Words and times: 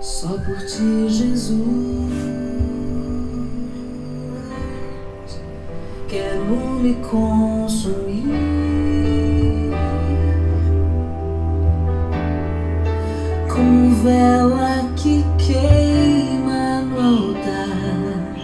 Só 0.00 0.28
por 0.28 0.56
ti, 0.56 1.08
Jesus. 1.10 1.60
Quero 6.08 6.80
me 6.80 6.94
consumir. 6.94 8.24
Como 13.46 13.94
vela 14.02 14.90
que 14.96 15.22
queima 15.36 16.80
no 16.80 16.98
altar. 16.98 18.34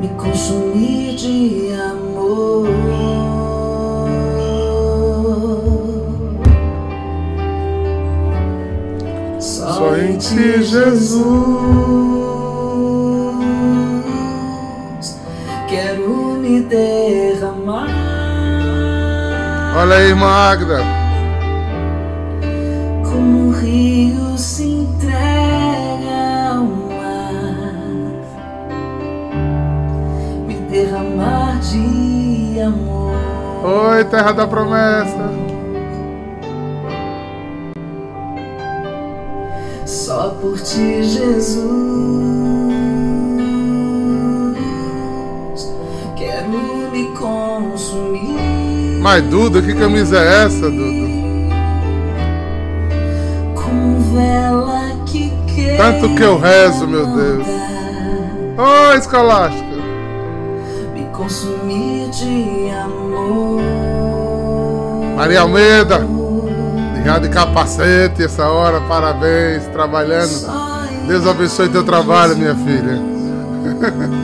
Me 0.00 0.08
consumir 0.16 1.16
de 1.16 1.74
amor. 1.74 1.89
Ti, 10.30 10.62
Jesus. 10.62 11.26
Quero 15.68 16.38
me 16.40 16.60
derramar. 16.60 17.88
Olha 19.76 19.96
aí, 19.96 20.10
irmã 20.10 20.28
Agda. 20.28 20.84
Como 23.02 23.48
um 23.48 23.50
rio 23.50 24.38
se 24.38 24.62
entrega 24.62 26.52
ao 26.54 26.64
mar. 26.64 27.74
Me 30.46 30.54
derramar 30.70 31.58
de 31.58 32.60
amor. 32.60 33.16
Oi, 33.64 34.04
terra 34.04 34.30
da 34.30 34.46
promessa. 34.46 35.19
Só 39.90 40.28
por 40.40 40.56
ti, 40.60 41.02
Jesus. 41.02 41.64
Quero 46.14 46.48
me 46.92 47.06
consumir. 47.18 49.00
Mas 49.00 49.24
Duda, 49.24 49.60
que 49.60 49.74
camisa 49.74 50.16
é 50.16 50.44
essa, 50.44 50.70
Duda? 50.70 51.10
Como 53.56 54.00
vela 54.14 54.92
que 55.06 55.32
queima. 55.52 55.78
Tanto 55.78 56.14
que 56.14 56.22
eu 56.22 56.38
rezo, 56.38 56.86
meu 56.86 57.06
Deus. 57.06 57.46
Oi, 58.58 58.96
escolástica. 58.96 59.64
Me 60.94 61.04
consumir 61.06 62.10
de 62.10 62.70
amor. 62.70 63.60
Maria 65.16 65.40
Almeida. 65.40 66.19
Ligado 67.00 67.22
de 67.22 67.30
capacete 67.30 68.22
essa 68.22 68.46
hora, 68.46 68.78
parabéns, 68.82 69.66
trabalhando. 69.68 70.46
Deus 71.08 71.26
abençoe 71.26 71.70
teu 71.70 71.82
trabalho, 71.82 72.36
minha 72.36 72.54
filha. 72.54 73.00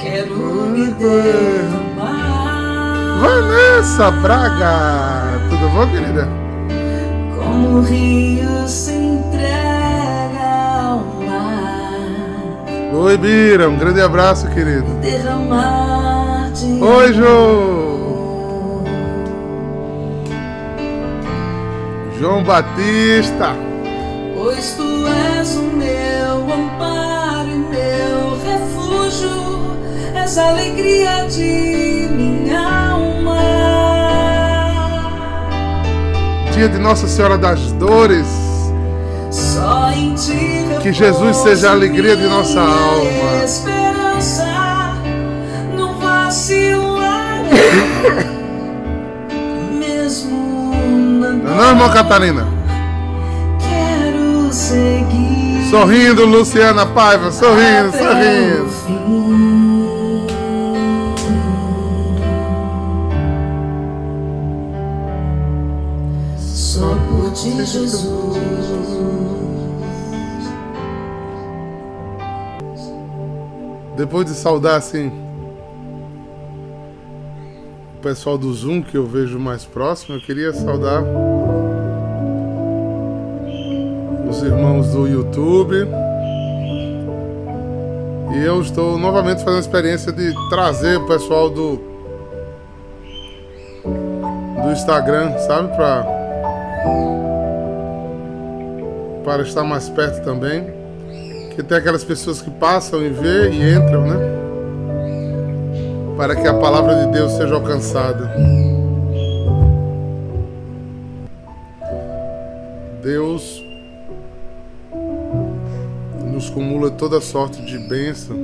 Quero 0.00 0.36
me 0.36 0.88
derramar. 0.88 2.10
Vanessa 3.20 4.10
Braga. 4.10 5.38
Tudo 5.48 5.68
bom, 5.68 5.86
querida? 5.86 6.28
Como 7.38 7.78
o 7.78 7.82
rio 7.82 8.66
se 8.66 8.90
entrega 8.90 10.42
ao 10.42 10.98
mar. 11.24 12.64
Oi, 12.92 13.16
Bira. 13.16 13.68
Um 13.70 13.78
grande 13.78 14.00
abraço, 14.00 14.48
querido. 14.48 14.94
Derramar 15.00 16.50
de 16.52 16.82
Oi, 16.82 17.12
Jô. 17.12 17.83
João 22.18 22.44
Batista. 22.44 23.56
Pois 24.34 24.72
tu 24.76 25.06
és 25.06 25.56
o 25.56 25.62
meu 25.62 26.54
amparo 26.54 27.50
e 27.50 27.56
meu 27.56 28.38
refúgio, 28.44 29.76
és 30.14 30.38
a 30.38 30.48
alegria 30.50 31.26
de 31.28 32.08
minha 32.10 32.90
alma. 32.90 33.40
Dia 36.52 36.68
de 36.68 36.78
Nossa 36.78 37.08
Senhora 37.08 37.36
das 37.36 37.72
Dores. 37.72 38.26
Só 39.30 39.90
em 39.90 40.14
ti 40.14 40.64
Que 40.80 40.92
Jesus 40.92 41.36
seja 41.38 41.70
a 41.70 41.72
alegria 41.72 42.16
de 42.16 42.26
nossa 42.28 42.60
alma. 42.60 43.44
Esperança 43.44 44.94
não 45.76 45.98
vacilar. 45.98 47.42
Não, 51.56 51.70
irmã 51.70 51.88
Catarina? 51.88 52.46
Quero 53.60 54.52
seguir. 54.52 55.70
Sorrindo, 55.70 56.26
Luciana 56.26 56.84
Paiva. 56.86 57.30
Sorrindo, 57.30 57.92
sorrindo. 57.92 58.74
Só 66.38 66.96
por 67.08 67.32
ti, 67.32 67.50
Jesus. 67.64 68.24
Depois 73.96 74.26
de 74.26 74.32
saudar 74.34 74.76
assim 74.76 75.12
o 77.96 78.02
pessoal 78.02 78.36
do 78.36 78.52
Zoom 78.52 78.82
que 78.82 78.96
eu 78.96 79.06
vejo 79.06 79.38
mais 79.38 79.64
próximo, 79.64 80.16
eu 80.16 80.20
queria 80.20 80.52
saudar 80.52 81.02
irmãos 84.46 84.88
do 84.92 85.06
YouTube. 85.06 85.88
E 88.34 88.44
eu 88.44 88.60
estou 88.60 88.98
novamente 88.98 89.38
fazendo 89.38 89.58
a 89.58 89.60
experiência 89.60 90.12
de 90.12 90.32
trazer 90.50 90.98
o 90.98 91.06
pessoal 91.06 91.48
do 91.48 91.94
do 94.62 94.72
Instagram, 94.72 95.36
sabe, 95.38 95.74
para 95.76 96.06
para 99.24 99.42
estar 99.42 99.64
mais 99.64 99.88
perto 99.88 100.22
também. 100.24 100.72
Que 101.54 101.62
tem 101.62 101.78
aquelas 101.78 102.02
pessoas 102.02 102.42
que 102.42 102.50
passam 102.50 103.00
e 103.00 103.08
vê 103.08 103.50
e 103.50 103.74
entram, 103.74 104.02
né? 104.02 104.16
Para 106.16 106.34
que 106.34 106.46
a 106.46 106.54
palavra 106.54 107.06
de 107.06 107.12
Deus 107.12 107.32
seja 107.32 107.54
alcançada. 107.54 108.30
Deus 113.02 113.63
cumula 116.54 116.88
toda 116.88 117.20
sorte 117.20 117.60
de 117.66 117.76
bênção. 117.76 118.36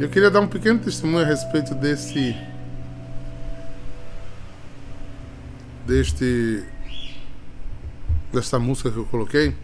Eu 0.00 0.08
queria 0.08 0.30
dar 0.30 0.40
um 0.40 0.48
pequeno 0.48 0.78
testemunho 0.78 1.22
a 1.22 1.26
respeito 1.26 1.74
desse 1.74 2.34
deste 5.86 6.64
desta 8.32 8.58
música 8.58 8.90
que 8.90 8.96
eu 8.96 9.04
coloquei 9.04 9.54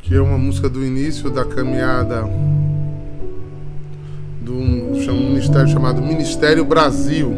que 0.00 0.14
é 0.14 0.20
uma 0.20 0.38
música 0.38 0.70
do 0.70 0.82
início 0.82 1.28
da 1.30 1.44
caminhada 1.44 2.22
do 4.40 4.54
um 4.54 5.28
ministério 5.28 5.68
chamado 5.68 6.00
Ministério 6.00 6.64
Brasil. 6.64 7.32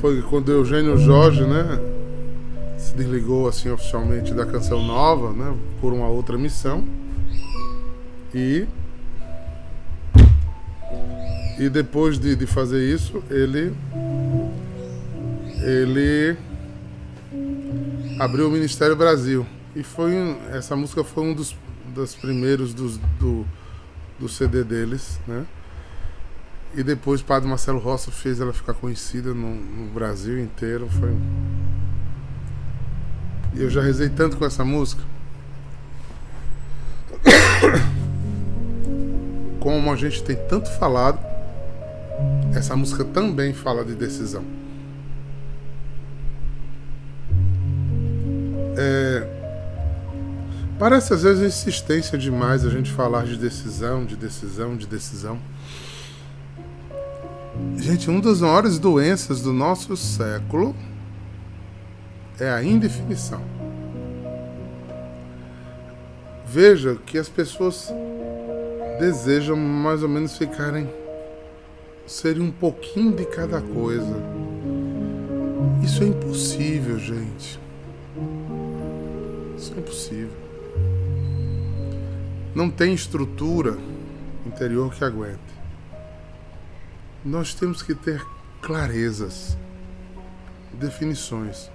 Foi 0.00 0.22
quando 0.22 0.52
Eugênio 0.52 0.96
Jorge, 0.98 1.42
né, 1.42 1.95
se 2.76 2.94
desligou 2.94 3.48
assim 3.48 3.70
oficialmente 3.70 4.34
da 4.34 4.44
Canção 4.44 4.82
Nova, 4.82 5.32
né, 5.32 5.56
por 5.80 5.92
uma 5.92 6.08
outra 6.08 6.36
missão. 6.36 6.84
E 8.34 8.66
e 11.58 11.70
depois 11.70 12.18
de, 12.18 12.36
de 12.36 12.46
fazer 12.46 12.86
isso, 12.92 13.22
ele 13.30 13.72
ele 15.62 16.36
abriu 18.18 18.48
o 18.48 18.50
Ministério 18.50 18.94
Brasil. 18.94 19.46
E 19.74 19.82
foi 19.82 20.12
essa 20.52 20.76
música 20.76 21.02
foi 21.02 21.24
um 21.24 21.34
dos, 21.34 21.56
dos 21.94 22.14
primeiros 22.14 22.72
dos, 22.74 22.98
do, 23.18 23.46
do 24.18 24.28
CD 24.28 24.64
deles, 24.64 25.18
né? 25.26 25.46
E 26.74 26.82
depois 26.82 27.20
o 27.20 27.24
Padre 27.24 27.48
Marcelo 27.48 27.78
Rossi 27.78 28.10
fez 28.10 28.38
ela 28.38 28.52
ficar 28.52 28.74
conhecida 28.74 29.32
no, 29.32 29.54
no 29.54 29.90
Brasil 29.92 30.38
inteiro. 30.38 30.88
Foi... 30.90 31.10
Eu 33.56 33.70
já 33.70 33.80
rezei 33.80 34.10
tanto 34.10 34.36
com 34.36 34.44
essa 34.44 34.64
música. 34.64 35.02
Como 39.58 39.90
a 39.90 39.96
gente 39.96 40.22
tem 40.22 40.36
tanto 40.36 40.70
falado, 40.72 41.18
essa 42.54 42.76
música 42.76 43.02
também 43.02 43.54
fala 43.54 43.82
de 43.84 43.94
decisão. 43.94 44.44
É, 48.78 49.26
parece 50.78 51.14
às 51.14 51.22
vezes 51.22 51.42
insistência 51.42 52.18
demais 52.18 52.62
a 52.62 52.68
gente 52.68 52.92
falar 52.92 53.24
de 53.24 53.38
decisão, 53.38 54.04
de 54.04 54.16
decisão, 54.16 54.76
de 54.76 54.86
decisão. 54.86 55.38
Gente, 57.78 58.10
uma 58.10 58.20
das 58.20 58.42
maiores 58.42 58.78
doenças 58.78 59.40
do 59.40 59.50
nosso 59.50 59.96
século 59.96 60.76
é 62.38 62.50
a 62.50 62.62
indefinição. 62.62 63.42
Veja 66.46 66.96
que 66.96 67.18
as 67.18 67.28
pessoas 67.28 67.92
desejam 68.98 69.56
mais 69.56 70.02
ou 70.02 70.08
menos 70.08 70.36
ficarem 70.36 70.88
serem 72.06 72.42
um 72.42 72.50
pouquinho 72.50 73.14
de 73.14 73.24
cada 73.26 73.60
coisa. 73.60 74.16
Isso 75.82 76.02
é 76.02 76.06
impossível, 76.06 76.98
gente. 76.98 77.58
Isso 79.56 79.74
é 79.74 79.78
impossível. 79.78 80.36
Não 82.54 82.70
tem 82.70 82.94
estrutura 82.94 83.76
interior 84.46 84.94
que 84.94 85.04
aguente. 85.04 85.40
Nós 87.24 87.54
temos 87.54 87.82
que 87.82 87.94
ter 87.94 88.24
clarezas, 88.62 89.58
definições. 90.72 91.70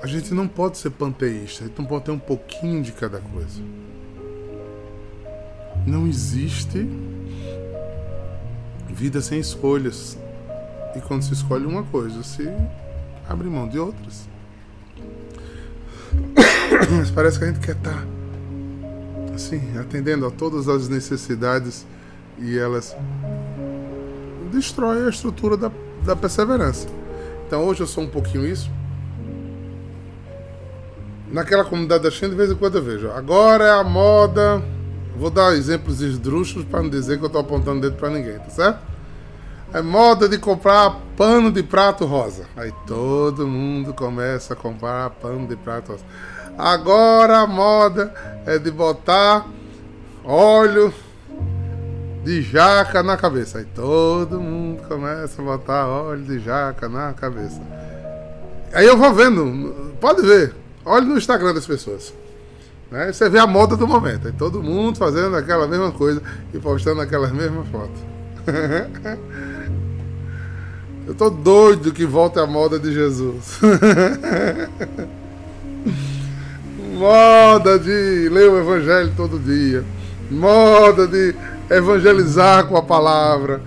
A 0.00 0.06
gente 0.06 0.32
não 0.32 0.46
pode 0.46 0.78
ser 0.78 0.90
panteísta, 0.90 1.64
a 1.64 1.66
gente 1.66 1.78
não 1.78 1.86
pode 1.86 2.04
ter 2.04 2.10
um 2.12 2.18
pouquinho 2.18 2.82
de 2.82 2.92
cada 2.92 3.18
coisa. 3.18 3.60
Não 5.86 6.06
existe 6.06 6.88
vida 8.88 9.20
sem 9.20 9.40
escolhas. 9.40 10.18
E 10.96 11.00
quando 11.00 11.22
se 11.22 11.32
escolhe 11.32 11.66
uma 11.66 11.82
coisa, 11.82 12.22
se 12.22 12.48
abre 13.28 13.48
mão 13.48 13.68
de 13.68 13.78
outras. 13.78 14.28
Mas 16.96 17.10
parece 17.10 17.38
que 17.38 17.44
a 17.44 17.48
gente 17.48 17.60
quer 17.60 17.76
estar 17.76 17.92
tá, 17.92 19.34
assim, 19.34 19.78
atendendo 19.78 20.26
a 20.26 20.30
todas 20.30 20.68
as 20.68 20.88
necessidades 20.88 21.86
e 22.38 22.56
elas 22.56 22.96
destroem 24.52 25.04
a 25.04 25.08
estrutura 25.08 25.56
da, 25.56 25.70
da 26.04 26.16
perseverança. 26.16 26.88
Então 27.46 27.64
hoje 27.64 27.80
eu 27.80 27.86
sou 27.86 28.04
um 28.04 28.08
pouquinho 28.08 28.46
isso. 28.46 28.70
Naquela 31.30 31.64
comunidade 31.64 32.04
da 32.04 32.10
China, 32.10 32.30
de 32.30 32.36
vez 32.36 32.50
em 32.50 32.54
quando 32.54 32.76
eu 32.76 32.82
vejo. 32.82 33.10
Agora 33.10 33.64
é 33.64 33.70
a 33.70 33.84
moda. 33.84 34.62
Vou 35.16 35.30
dar 35.30 35.54
exemplos 35.54 36.00
esdrúxulos 36.00 36.66
para 36.66 36.82
não 36.82 36.88
dizer 36.88 37.18
que 37.18 37.24
eu 37.24 37.26
estou 37.26 37.40
apontando 37.40 37.80
dedo 37.80 37.96
para 37.96 38.08
ninguém, 38.08 38.38
tá 38.38 38.50
certo? 38.50 38.78
É 39.72 39.82
moda 39.82 40.28
de 40.28 40.38
comprar 40.38 40.96
pano 41.16 41.50
de 41.50 41.62
prato 41.62 42.06
rosa. 42.06 42.44
Aí 42.56 42.72
todo 42.86 43.46
mundo 43.46 43.92
começa 43.92 44.54
a 44.54 44.56
comprar 44.56 45.10
pano 45.10 45.46
de 45.46 45.56
prato 45.56 45.92
rosa. 45.92 46.04
Agora 46.56 47.38
a 47.38 47.46
moda 47.46 48.14
é 48.46 48.58
de 48.58 48.70
botar 48.70 49.46
óleo 50.24 50.94
de 52.24 52.42
jaca 52.42 53.02
na 53.02 53.16
cabeça. 53.16 53.58
Aí 53.58 53.64
todo 53.64 54.40
mundo 54.40 54.82
começa 54.88 55.42
a 55.42 55.44
botar 55.44 55.86
óleo 55.86 56.22
de 56.22 56.38
jaca 56.38 56.88
na 56.88 57.12
cabeça. 57.12 57.60
Aí 58.72 58.86
eu 58.86 58.96
vou 58.96 59.12
vendo, 59.12 59.94
pode 60.00 60.22
ver, 60.22 60.54
olhe 60.88 61.06
no 61.06 61.16
Instagram 61.18 61.54
das 61.54 61.66
pessoas. 61.66 62.12
Né? 62.90 63.12
Você 63.12 63.28
vê 63.28 63.38
a 63.38 63.46
moda 63.46 63.76
do 63.76 63.86
momento. 63.86 64.26
Aí 64.26 64.32
todo 64.32 64.62
mundo 64.62 64.98
fazendo 64.98 65.36
aquela 65.36 65.68
mesma 65.68 65.92
coisa 65.92 66.22
e 66.52 66.58
postando 66.58 67.00
aquelas 67.00 67.30
mesmas 67.32 67.68
fotos. 67.68 68.00
eu 71.06 71.14
tô 71.14 71.28
doido 71.30 71.92
que 71.92 72.06
volte 72.06 72.38
a 72.38 72.46
moda 72.46 72.78
de 72.78 72.92
Jesus. 72.92 73.60
moda 76.98 77.78
de 77.78 78.28
ler 78.30 78.50
o 78.50 78.58
evangelho 78.58 79.12
todo 79.16 79.38
dia, 79.38 79.84
moda 80.30 81.06
de 81.06 81.34
evangelizar 81.70 82.66
com 82.66 82.76
a 82.76 82.82
palavra, 82.82 83.60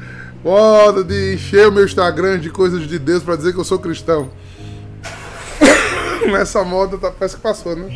moda 0.44 1.04
de 1.04 1.36
encher 1.36 1.70
o 1.70 1.72
meu 1.72 1.86
Instagram 1.86 2.40
de 2.40 2.50
coisas 2.50 2.82
de 2.88 3.00
Deus 3.00 3.24
para 3.24 3.38
dizer 3.38 3.54
que 3.54 3.60
eu 3.60 3.64
sou 3.64 3.80
cristão. 3.80 4.30
Essa 6.36 6.64
moda 6.64 6.98
tá, 6.98 7.12
parece 7.12 7.36
que 7.36 7.42
passou, 7.42 7.76
né? 7.76 7.90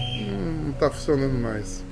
Não 0.65 0.73
tá 0.73 0.89
funcionando 0.89 1.33
mais. 1.33 1.83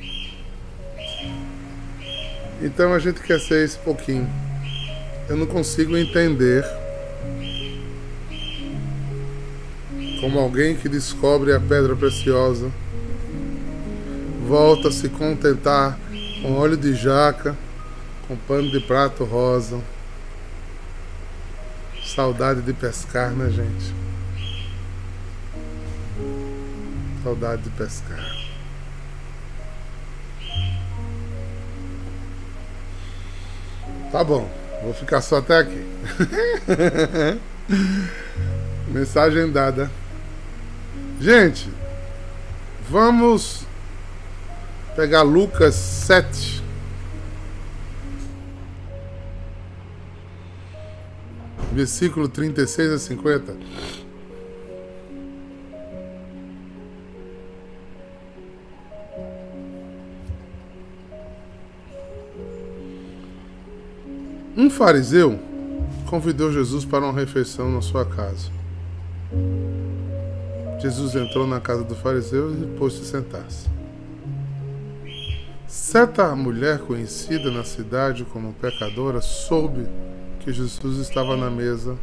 Então 2.62 2.94
a 2.94 3.00
gente 3.00 3.20
quer 3.22 3.40
ser 3.40 3.64
esse 3.66 3.78
pouquinho. 3.80 4.30
Eu 5.30 5.38
não 5.38 5.46
consigo 5.46 5.98
entender 5.98 6.66
como 10.22 10.40
alguém 10.40 10.76
que 10.76 10.88
descobre 10.88 11.54
a 11.54 11.60
pedra 11.60 11.96
preciosa 11.96 12.72
volta 14.48 14.90
a 14.90 14.92
se 14.92 15.10
contentar 15.10 15.98
com 16.42 16.54
óleo 16.54 16.78
de 16.78 16.94
jaca, 16.94 17.56
com 18.28 18.36
pano 18.36 18.70
de 18.70 18.80
prato 18.80 19.24
rosa. 19.24 19.80
Saudade 22.04 22.62
de 22.62 22.74
pescar, 22.74 23.32
né, 23.32 23.50
gente? 23.50 24.03
Saudade 27.24 27.62
de 27.62 27.70
pescar. 27.70 28.20
Tá 34.12 34.24
bom, 34.24 34.48
vou 34.84 34.94
ficar 34.94 35.22
só 35.22 35.38
até 35.38 35.58
aqui. 35.58 35.86
Mensagem 38.92 39.50
dada. 39.52 39.90
Gente, 41.20 41.70
vamos 42.90 43.66
pegar 44.96 45.22
Lucas 45.22 45.76
7. 45.76 46.62
Versículo 51.72 52.28
36 52.28 52.92
a 52.92 53.00
50. 53.00 53.56
Fariseu 64.74 65.40
convidou 66.08 66.52
Jesus 66.52 66.84
para 66.84 67.06
uma 67.06 67.14
refeição 67.14 67.72
na 67.72 67.82
sua 67.82 68.04
casa. 68.04 68.50
Jesus 70.82 71.16
entrou 71.16 71.48
na 71.48 71.62
casa 71.62 71.84
do 71.84 71.96
fariseu 71.96 72.52
e 72.52 72.66
pôs-se 72.78 73.06
sentar-se. 73.06 73.70
Certa 75.68 76.36
mulher 76.36 76.80
conhecida 76.80 77.52
na 77.52 77.64
cidade 77.64 78.26
como 78.26 78.54
pecadora 78.54 79.22
soube 79.22 79.88
que 80.40 80.52
Jesus 80.52 80.98
estava 80.98 81.38
na 81.38 81.50
mesa 81.50 81.96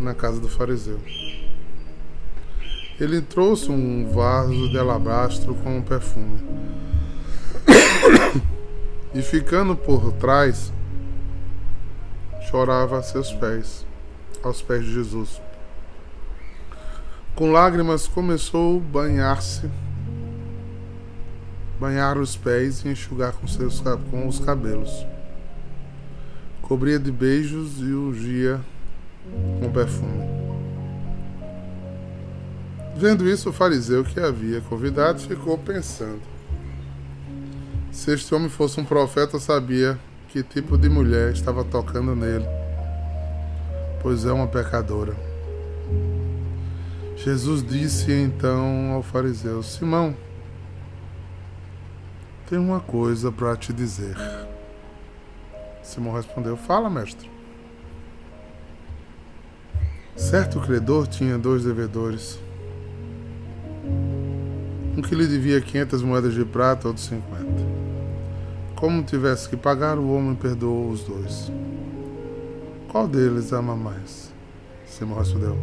na 0.00 0.14
casa 0.14 0.40
do 0.40 0.48
fariseu. 0.48 0.98
Ele 2.98 3.20
trouxe 3.20 3.70
um 3.70 4.08
vaso 4.10 4.70
de 4.70 4.78
alabastro 4.78 5.54
com 5.54 5.78
um 5.78 5.82
perfume. 5.82 6.40
e 9.14 9.22
ficando 9.22 9.76
por 9.76 10.12
trás, 10.12 10.72
chorava 12.50 12.98
a 12.98 13.02
seus 13.02 13.32
pés, 13.32 13.86
aos 14.42 14.62
pés 14.62 14.84
de 14.84 14.92
Jesus. 14.92 15.40
Com 17.34 17.50
lágrimas 17.50 18.06
começou 18.06 18.78
a 18.78 18.80
banhar-se 18.80 19.70
banhar 21.82 22.16
os 22.16 22.36
pés 22.36 22.84
e 22.84 22.90
enxugar 22.90 23.32
com, 23.32 23.48
seus, 23.48 23.82
com 24.08 24.28
os 24.28 24.38
cabelos. 24.38 25.04
Cobria 26.62 26.96
de 26.96 27.10
beijos 27.10 27.80
e 27.80 27.92
ungia 27.92 28.60
com 29.58 29.72
perfume. 29.72 30.22
Vendo 32.94 33.28
isso, 33.28 33.50
o 33.50 33.52
fariseu 33.52 34.04
que 34.04 34.20
havia 34.20 34.60
convidado 34.60 35.18
ficou 35.22 35.58
pensando. 35.58 36.22
Se 37.92 38.10
este 38.10 38.34
homem 38.34 38.48
fosse 38.48 38.80
um 38.80 38.84
profeta, 38.86 39.38
sabia 39.38 40.00
que 40.28 40.42
tipo 40.42 40.78
de 40.78 40.88
mulher 40.88 41.30
estava 41.30 41.62
tocando 41.62 42.16
nele, 42.16 42.46
pois 44.00 44.24
é 44.24 44.32
uma 44.32 44.46
pecadora. 44.46 45.14
Jesus 47.14 47.62
disse 47.62 48.10
então 48.10 48.92
ao 48.92 49.02
fariseu: 49.02 49.62
Simão, 49.62 50.16
tenho 52.48 52.62
uma 52.62 52.80
coisa 52.80 53.30
para 53.30 53.54
te 53.56 53.74
dizer. 53.74 54.16
Simão 55.82 56.14
respondeu: 56.14 56.56
Fala, 56.56 56.88
mestre. 56.88 57.30
Certo 60.16 60.60
credor 60.60 61.06
tinha 61.06 61.36
dois 61.36 61.62
devedores. 61.62 62.38
Um 64.96 65.02
que 65.02 65.14
lhe 65.14 65.26
devia 65.26 65.60
500 65.60 66.02
moedas 66.02 66.32
de 66.32 66.44
prata, 66.44 66.88
outro 66.88 67.02
50. 67.02 67.71
Como 68.82 69.04
tivesse 69.04 69.48
que 69.48 69.56
pagar, 69.56 69.96
o 69.96 70.12
homem 70.12 70.34
perdoou 70.34 70.90
os 70.90 71.04
dois. 71.04 71.52
Qual 72.88 73.06
deles 73.06 73.52
ama 73.52 73.76
mais? 73.76 74.32
Simão 74.84 75.20
respondeu: 75.20 75.56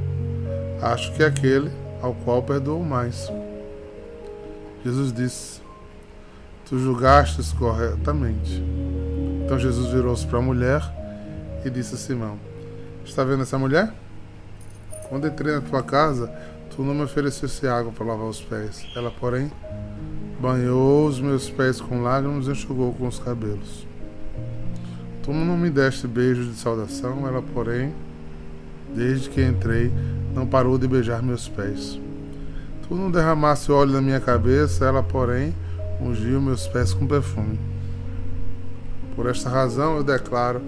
Acho 0.82 1.12
que 1.14 1.22
é 1.22 1.26
aquele 1.26 1.70
ao 2.02 2.16
qual 2.16 2.42
perdoou 2.42 2.82
mais. 2.82 3.30
Jesus 4.86 5.12
disse: 5.12 5.60
Tu 6.66 6.80
julgastes 6.80 7.52
corretamente. 7.52 8.64
Então 9.44 9.60
Jesus 9.60 9.92
virou-se 9.92 10.26
para 10.26 10.40
a 10.40 10.42
mulher 10.42 10.82
e 11.66 11.70
disse 11.70 11.96
a 11.96 11.98
Simão: 11.98 12.40
Está 13.04 13.26
vendo 13.26 13.44
essa 13.44 13.60
mulher? 13.60 13.94
Quando 15.10 15.28
entrei 15.28 15.56
na 15.56 15.62
tua 15.62 15.84
casa, 15.84 16.32
tu 16.74 16.84
não 16.84 16.94
me 16.94 17.04
oferecesse 17.04 17.68
água 17.68 17.92
para 17.92 18.06
lavar 18.06 18.28
os 18.28 18.42
pés. 18.42 18.88
Ela, 18.96 19.12
porém, 19.12 19.52
banhou 20.40 21.08
os 21.08 21.20
meus 21.20 21.50
pés 21.50 21.82
com 21.82 22.02
lágrimas 22.02 22.48
e 22.48 22.52
enxugou 22.52 22.94
com 22.94 23.08
os 23.08 23.20
cabelos. 23.20 23.86
Tu 25.22 25.34
não 25.34 25.58
me 25.58 25.70
deste 25.70 26.08
beijo 26.08 26.44
de 26.46 26.56
saudação, 26.56 27.28
ela, 27.28 27.42
porém, 27.42 27.94
desde 28.96 29.30
que 29.30 29.44
entrei, 29.44 29.92
não 30.34 30.48
parou 30.48 30.78
de 30.78 30.88
beijar 30.88 31.22
meus 31.22 31.48
pés. 31.48 32.00
Tu 32.88 32.96
não 32.96 33.12
derramaste 33.12 33.72
óleo 33.72 33.92
na 33.92 34.02
minha 34.02 34.20
cabeça, 34.20 34.86
ela, 34.86 35.04
porém, 35.04 35.54
ungiu 36.02 36.42
meus 36.42 36.68
pés 36.68 36.94
com 36.94 37.06
perfume. 37.06 37.60
Por 39.16 39.28
esta 39.28 39.50
razão 39.50 39.98
eu 39.98 40.04
declaro 40.04 40.62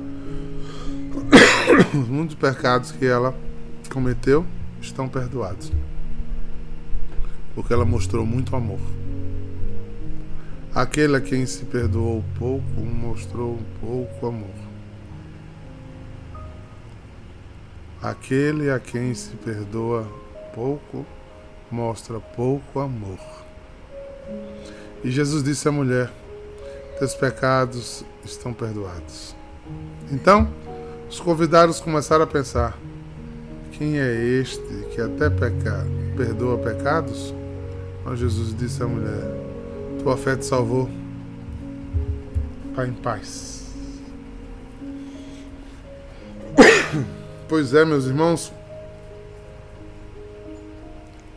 os 1.98 2.08
muitos 2.10 2.36
pecados 2.36 2.92
que 2.92 3.06
ela 3.06 3.34
cometeu 3.90 4.46
estão 4.82 5.08
perdoados. 5.08 5.72
Porque 7.56 7.74
ela 7.74 7.86
mostrou 7.86 8.25
muito 8.25 8.56
amor. 8.56 8.80
Aquele 10.74 11.18
a 11.18 11.22
quem 11.22 11.46
se 11.46 11.66
perdoou 11.66 12.24
pouco 12.40 12.80
mostrou 12.80 13.60
pouco 13.82 14.25
amor. 14.25 14.56
Aquele 18.01 18.72
a 18.72 18.80
quem 18.80 19.13
se 19.13 19.36
perdoa 19.36 20.08
pouco 20.56 21.06
mostra 21.70 22.22
pouco 22.22 22.80
amor. 22.80 23.20
E 25.04 25.12
Jesus 25.12 25.44
disse 25.44 25.68
à 25.68 25.74
mulher: 25.74 26.10
Teus 26.98 27.16
pecados 27.16 28.06
estão 28.24 28.54
perdoados. 28.54 29.36
Então, 30.10 30.50
os 31.10 31.20
convidados 31.20 31.82
começaram 31.82 32.24
a 32.24 32.28
pensar: 32.28 32.80
Quem 33.74 34.00
é 34.00 34.10
este 34.10 34.62
que 34.96 35.01
até 35.01 35.30
pecar 35.30 35.86
perdoa 36.16 36.58
pecados? 36.58 37.36
Mas 38.06 38.20
Jesus 38.20 38.56
disse 38.56 38.82
à 38.82 38.88
mulher: 38.88 39.50
tua 40.01 40.17
fé 40.17 40.36
te 40.36 40.46
salvou. 40.46 40.89
Vá 42.74 42.86
em 42.88 42.93
paz. 42.93 43.62
Pois 47.48 47.74
é, 47.74 47.84
meus 47.84 48.05
irmãos. 48.05 48.51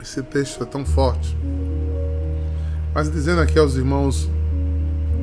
Esse 0.00 0.22
texto 0.22 0.62
é 0.62 0.66
tão 0.66 0.84
forte. 0.84 1.36
Mas 2.94 3.10
dizendo 3.10 3.40
aqui 3.40 3.58
aos 3.58 3.74
irmãos 3.74 4.30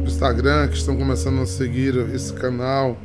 do 0.03 0.07
Instagram 0.07 0.67
que 0.67 0.75
estão 0.75 0.97
começando 0.97 1.41
a 1.41 1.45
seguir 1.45 1.95
esse 2.13 2.33
canal, 2.33 2.97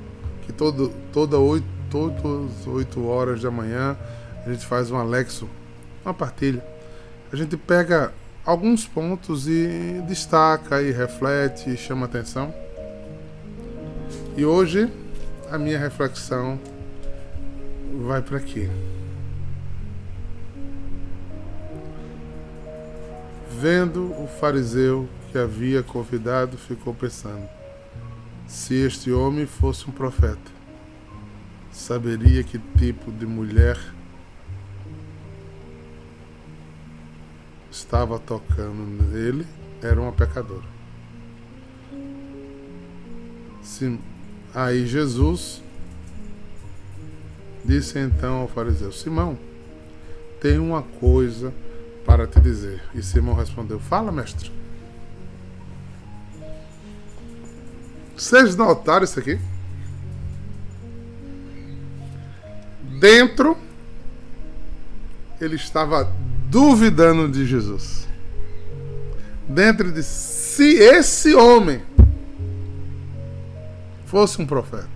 que 0.42 0.52
todo, 0.52 0.92
toda 1.12 1.38
oito, 1.38 1.66
todas 1.88 2.66
oito 2.66 3.06
horas 3.06 3.40
da 3.42 3.50
manhã 3.50 3.96
a 4.44 4.50
gente 4.50 4.66
faz 4.66 4.90
um 4.90 4.96
Alexo, 4.96 5.48
uma 6.04 6.12
partilha. 6.12 6.64
A 7.32 7.36
gente 7.36 7.56
pega 7.56 8.12
alguns 8.46 8.86
pontos 8.86 9.48
e 9.48 10.00
destaca 10.06 10.80
e 10.80 10.92
reflete 10.92 11.68
e 11.68 11.76
chama 11.76 12.06
atenção. 12.06 12.54
E 14.36 14.44
hoje 14.44 14.88
a 15.50 15.58
minha 15.58 15.78
reflexão 15.78 16.58
vai 18.06 18.22
para 18.22 18.38
aqui. 18.38 18.70
Vendo 23.60 24.12
o 24.22 24.28
fariseu 24.38 25.08
que 25.32 25.38
havia 25.38 25.82
convidado, 25.82 26.56
ficou 26.56 26.94
pensando: 26.94 27.48
se 28.46 28.74
este 28.74 29.10
homem 29.10 29.46
fosse 29.46 29.88
um 29.88 29.92
profeta, 29.92 30.52
saberia 31.72 32.44
que 32.44 32.58
tipo 32.78 33.10
de 33.10 33.26
mulher 33.26 33.78
estava 37.76 38.18
tocando 38.18 39.04
nele 39.12 39.46
era 39.82 40.00
uma 40.00 40.12
pecadora. 40.12 40.64
Sim. 43.62 44.00
Aí 44.54 44.86
Jesus 44.86 45.62
disse 47.64 47.98
então 47.98 48.38
ao 48.38 48.48
fariseu: 48.48 48.90
Simão, 48.92 49.38
tenho 50.40 50.64
uma 50.64 50.82
coisa 50.82 51.52
para 52.06 52.26
te 52.26 52.40
dizer. 52.40 52.82
E 52.94 53.02
Simão 53.02 53.34
respondeu: 53.34 53.78
Fala, 53.78 54.10
mestre. 54.10 54.50
Vocês 58.16 58.56
notaram 58.56 59.04
isso 59.04 59.18
aqui? 59.18 59.38
Dentro, 62.98 63.58
ele 65.38 65.56
estava 65.56 66.10
duvidando 66.48 67.28
de 67.28 67.46
Jesus. 67.46 68.06
Dentro 69.48 69.92
de 69.92 70.02
se 70.02 70.74
esse 70.74 71.34
homem 71.34 71.82
fosse 74.06 74.40
um 74.40 74.46
profeta. 74.46 74.88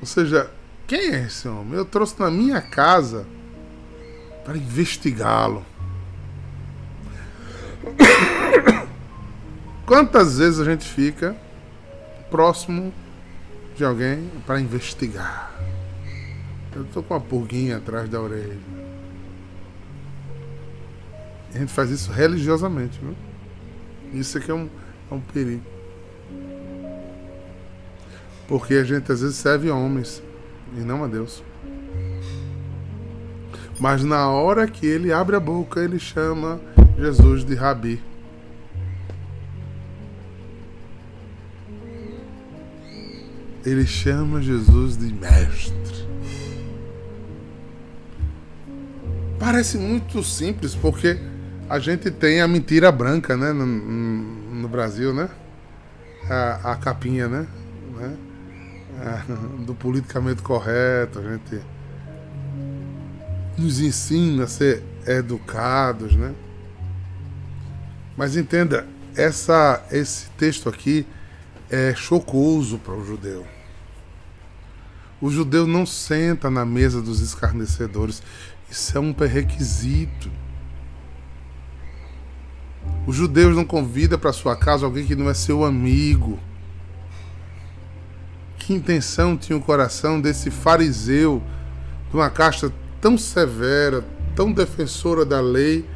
Ou 0.00 0.06
seja, 0.06 0.50
quem 0.86 1.14
é 1.14 1.24
esse 1.26 1.48
homem? 1.48 1.74
Eu 1.74 1.84
trouxe 1.84 2.18
na 2.18 2.30
minha 2.30 2.60
casa 2.60 3.26
para 4.44 4.56
investigá-lo. 4.56 5.64
Quantas 9.86 10.38
vezes 10.38 10.60
a 10.60 10.64
gente 10.64 10.84
fica 10.84 11.36
próximo 12.30 12.92
de 13.76 13.84
alguém 13.84 14.30
para 14.46 14.60
investigar? 14.60 15.52
Eu 16.74 16.84
tô 16.86 17.02
com 17.02 17.14
uma 17.14 17.20
pulguinha 17.20 17.76
atrás 17.76 18.08
da 18.08 18.20
orelha. 18.20 18.58
A 21.54 21.58
gente 21.58 21.72
faz 21.72 21.90
isso 21.90 22.10
religiosamente, 22.10 22.98
viu? 22.98 23.14
Isso 24.12 24.38
aqui 24.38 24.50
é 24.50 24.54
um, 24.54 24.68
é 25.10 25.14
um 25.14 25.20
perigo. 25.20 25.62
Porque 28.48 28.74
a 28.74 28.84
gente 28.84 29.10
às 29.12 29.20
vezes 29.20 29.36
serve 29.36 29.70
homens 29.70 30.22
e 30.76 30.80
não 30.80 31.04
a 31.04 31.06
Deus. 31.06 31.42
Mas 33.78 34.02
na 34.02 34.28
hora 34.28 34.66
que 34.66 34.86
ele 34.86 35.12
abre 35.12 35.36
a 35.36 35.40
boca, 35.40 35.80
ele 35.80 35.98
chama 35.98 36.60
Jesus 36.98 37.44
de 37.44 37.54
Rabi. 37.54 38.02
Ele 43.64 43.86
chama 43.86 44.40
Jesus 44.40 44.96
de 44.96 45.12
mestre. 45.12 46.11
Parece 49.42 49.76
muito 49.76 50.22
simples, 50.22 50.72
porque 50.72 51.18
a 51.68 51.80
gente 51.80 52.12
tem 52.12 52.40
a 52.40 52.46
mentira 52.46 52.92
branca, 52.92 53.36
né? 53.36 53.52
No, 53.52 53.66
no 53.66 54.68
Brasil, 54.68 55.12
né? 55.12 55.28
A, 56.30 56.70
a 56.70 56.76
capinha, 56.76 57.26
né? 57.26 57.48
né? 57.96 58.16
A, 59.00 59.64
do 59.64 59.74
politicamente 59.74 60.42
correto, 60.42 61.18
a 61.18 61.22
gente 61.22 61.60
nos 63.58 63.80
ensina 63.80 64.44
a 64.44 64.46
ser 64.46 64.80
educados, 65.08 66.14
né? 66.14 66.32
Mas 68.16 68.36
entenda, 68.36 68.86
essa, 69.16 69.84
esse 69.90 70.30
texto 70.38 70.68
aqui 70.68 71.04
é 71.68 71.92
chocoso 71.96 72.78
para 72.78 72.94
o 72.94 73.04
judeu. 73.04 73.44
O 75.20 75.28
judeu 75.30 75.66
não 75.66 75.84
senta 75.84 76.48
na 76.48 76.64
mesa 76.64 77.02
dos 77.02 77.20
escarnecedores. 77.20 78.22
Isso 78.72 78.96
é 78.96 79.00
um 79.02 79.12
pré-requisito. 79.12 80.30
Os 83.06 83.14
judeus 83.14 83.54
não 83.54 83.66
convidam 83.66 84.18
para 84.18 84.32
sua 84.32 84.56
casa 84.56 84.86
alguém 84.86 85.04
que 85.04 85.14
não 85.14 85.28
é 85.28 85.34
seu 85.34 85.62
amigo. 85.62 86.40
Que 88.56 88.72
intenção 88.72 89.36
tinha 89.36 89.58
o 89.58 89.60
coração 89.60 90.18
desse 90.18 90.50
fariseu 90.50 91.42
de 92.08 92.16
uma 92.16 92.30
casta 92.30 92.72
tão 92.98 93.18
severa, 93.18 94.02
tão 94.34 94.50
defensora 94.50 95.26
da 95.26 95.38
lei, 95.38 95.86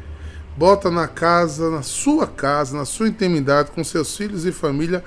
bota 0.55 0.91
na 0.91 1.07
casa, 1.07 1.71
na 1.71 1.81
sua 1.81 2.27
casa, 2.27 2.77
na 2.77 2.85
sua 2.85 3.07
intimidade, 3.07 3.71
com 3.71 3.83
seus 3.83 4.15
filhos 4.15 4.45
e 4.45 4.51
família, 4.51 5.03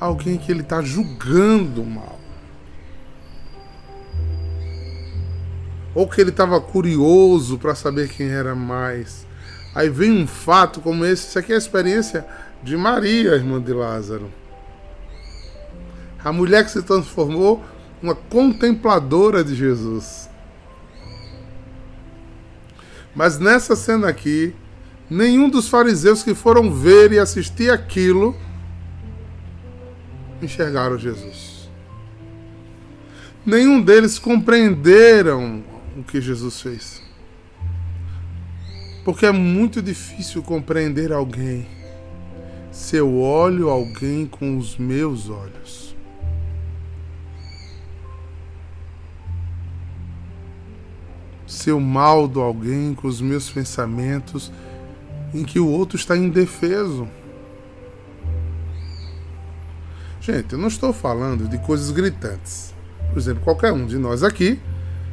alguém 0.00 0.36
que 0.36 0.50
ele 0.50 0.62
está 0.62 0.82
julgando 0.82 1.84
mal. 1.84 2.13
Ou 5.94 6.08
que 6.08 6.20
ele 6.20 6.30
estava 6.30 6.60
curioso 6.60 7.58
para 7.58 7.74
saber 7.74 8.08
quem 8.08 8.28
era 8.28 8.54
mais. 8.54 9.26
Aí 9.74 9.88
vem 9.88 10.12
um 10.12 10.26
fato 10.26 10.80
como 10.80 11.04
esse, 11.04 11.28
isso 11.28 11.38
aqui 11.38 11.52
é 11.52 11.54
a 11.54 11.58
experiência 11.58 12.26
de 12.62 12.76
Maria, 12.76 13.34
irmã 13.34 13.60
de 13.60 13.72
Lázaro. 13.72 14.30
A 16.24 16.32
mulher 16.32 16.64
que 16.64 16.70
se 16.70 16.82
transformou 16.82 17.62
uma 18.02 18.14
contempladora 18.14 19.44
de 19.44 19.54
Jesus. 19.54 20.28
Mas 23.14 23.38
nessa 23.38 23.76
cena 23.76 24.08
aqui, 24.08 24.54
nenhum 25.08 25.48
dos 25.48 25.68
fariseus 25.68 26.22
que 26.22 26.34
foram 26.34 26.72
ver 26.72 27.12
e 27.12 27.18
assistir 27.18 27.70
aquilo 27.70 28.36
enxergaram 30.42 30.98
Jesus. 30.98 31.68
Nenhum 33.44 33.80
deles 33.80 34.18
compreenderam 34.18 35.62
o 35.96 36.02
que 36.02 36.20
Jesus 36.20 36.60
fez. 36.60 37.02
Porque 39.04 39.26
é 39.26 39.32
muito 39.32 39.82
difícil 39.82 40.42
compreender 40.42 41.12
alguém 41.12 41.66
se 42.74 42.96
eu 42.96 43.20
olho 43.20 43.68
alguém 43.68 44.26
com 44.26 44.58
os 44.58 44.76
meus 44.76 45.30
olhos. 45.30 45.94
Se 51.46 51.70
eu 51.70 51.78
maldo 51.78 52.40
alguém 52.40 52.94
com 52.94 53.06
os 53.06 53.20
meus 53.20 53.48
pensamentos 53.48 54.50
em 55.32 55.44
que 55.44 55.60
o 55.60 55.68
outro 55.68 55.96
está 55.96 56.16
indefeso. 56.16 57.08
Gente, 60.20 60.54
eu 60.54 60.58
não 60.58 60.68
estou 60.68 60.92
falando 60.92 61.46
de 61.48 61.58
coisas 61.58 61.90
gritantes. 61.90 62.74
Por 63.12 63.18
exemplo, 63.18 63.44
qualquer 63.44 63.72
um 63.72 63.86
de 63.86 63.98
nós 63.98 64.22
aqui, 64.22 64.58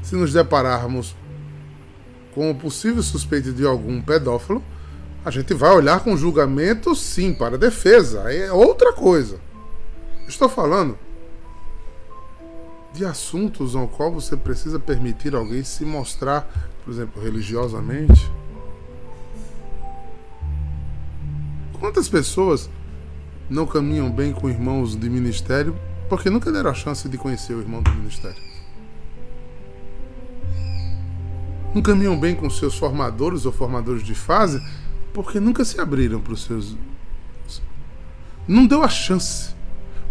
se 0.01 0.15
nos 0.15 0.33
depararmos 0.33 1.15
com 2.33 2.49
o 2.49 2.55
possível 2.55 3.03
suspeito 3.03 3.51
de 3.51 3.65
algum 3.65 4.01
pedófilo, 4.01 4.63
a 5.23 5.29
gente 5.29 5.53
vai 5.53 5.71
olhar 5.71 5.99
com 5.99 6.17
julgamento, 6.17 6.95
sim, 6.95 7.33
para 7.33 7.57
defesa. 7.57 8.31
É 8.33 8.51
outra 8.51 8.93
coisa. 8.93 9.39
Estou 10.27 10.49
falando 10.49 10.97
de 12.93 13.05
assuntos 13.05 13.75
ao 13.75 13.87
qual 13.87 14.11
você 14.11 14.35
precisa 14.35 14.79
permitir 14.79 15.35
alguém 15.35 15.63
se 15.63 15.85
mostrar, 15.85 16.49
por 16.83 16.91
exemplo, 16.91 17.21
religiosamente. 17.21 18.31
Quantas 21.79 22.09
pessoas 22.09 22.69
não 23.49 23.65
caminham 23.65 24.09
bem 24.09 24.31
com 24.31 24.49
irmãos 24.49 24.95
de 24.95 25.09
ministério 25.09 25.75
porque 26.09 26.29
nunca 26.29 26.51
deram 26.51 26.69
a 26.69 26.73
chance 26.73 27.07
de 27.07 27.17
conhecer 27.17 27.53
o 27.53 27.59
irmão 27.59 27.81
do 27.81 27.91
ministério? 27.91 28.50
Não 31.73 31.81
caminham 31.81 32.19
bem 32.19 32.35
com 32.35 32.49
seus 32.49 32.77
formadores 32.77 33.45
ou 33.45 33.51
formadores 33.51 34.03
de 34.03 34.13
fase 34.13 34.61
porque 35.13 35.39
nunca 35.39 35.63
se 35.65 35.79
abriram 35.79 36.19
para 36.19 36.33
os 36.33 36.43
seus. 36.43 36.75
Não 38.47 38.65
deu 38.65 38.83
a 38.83 38.89
chance. 38.89 39.53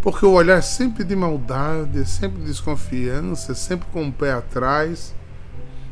Porque 0.02 0.24
o 0.24 0.32
olhar 0.32 0.56
é 0.56 0.62
sempre 0.62 1.04
de 1.04 1.14
maldade, 1.14 2.00
é 2.00 2.04
sempre 2.04 2.40
de 2.40 2.46
desconfiança, 2.46 3.52
é 3.52 3.54
sempre 3.54 3.86
com 3.92 4.08
o 4.08 4.12
pé 4.12 4.32
atrás. 4.32 5.14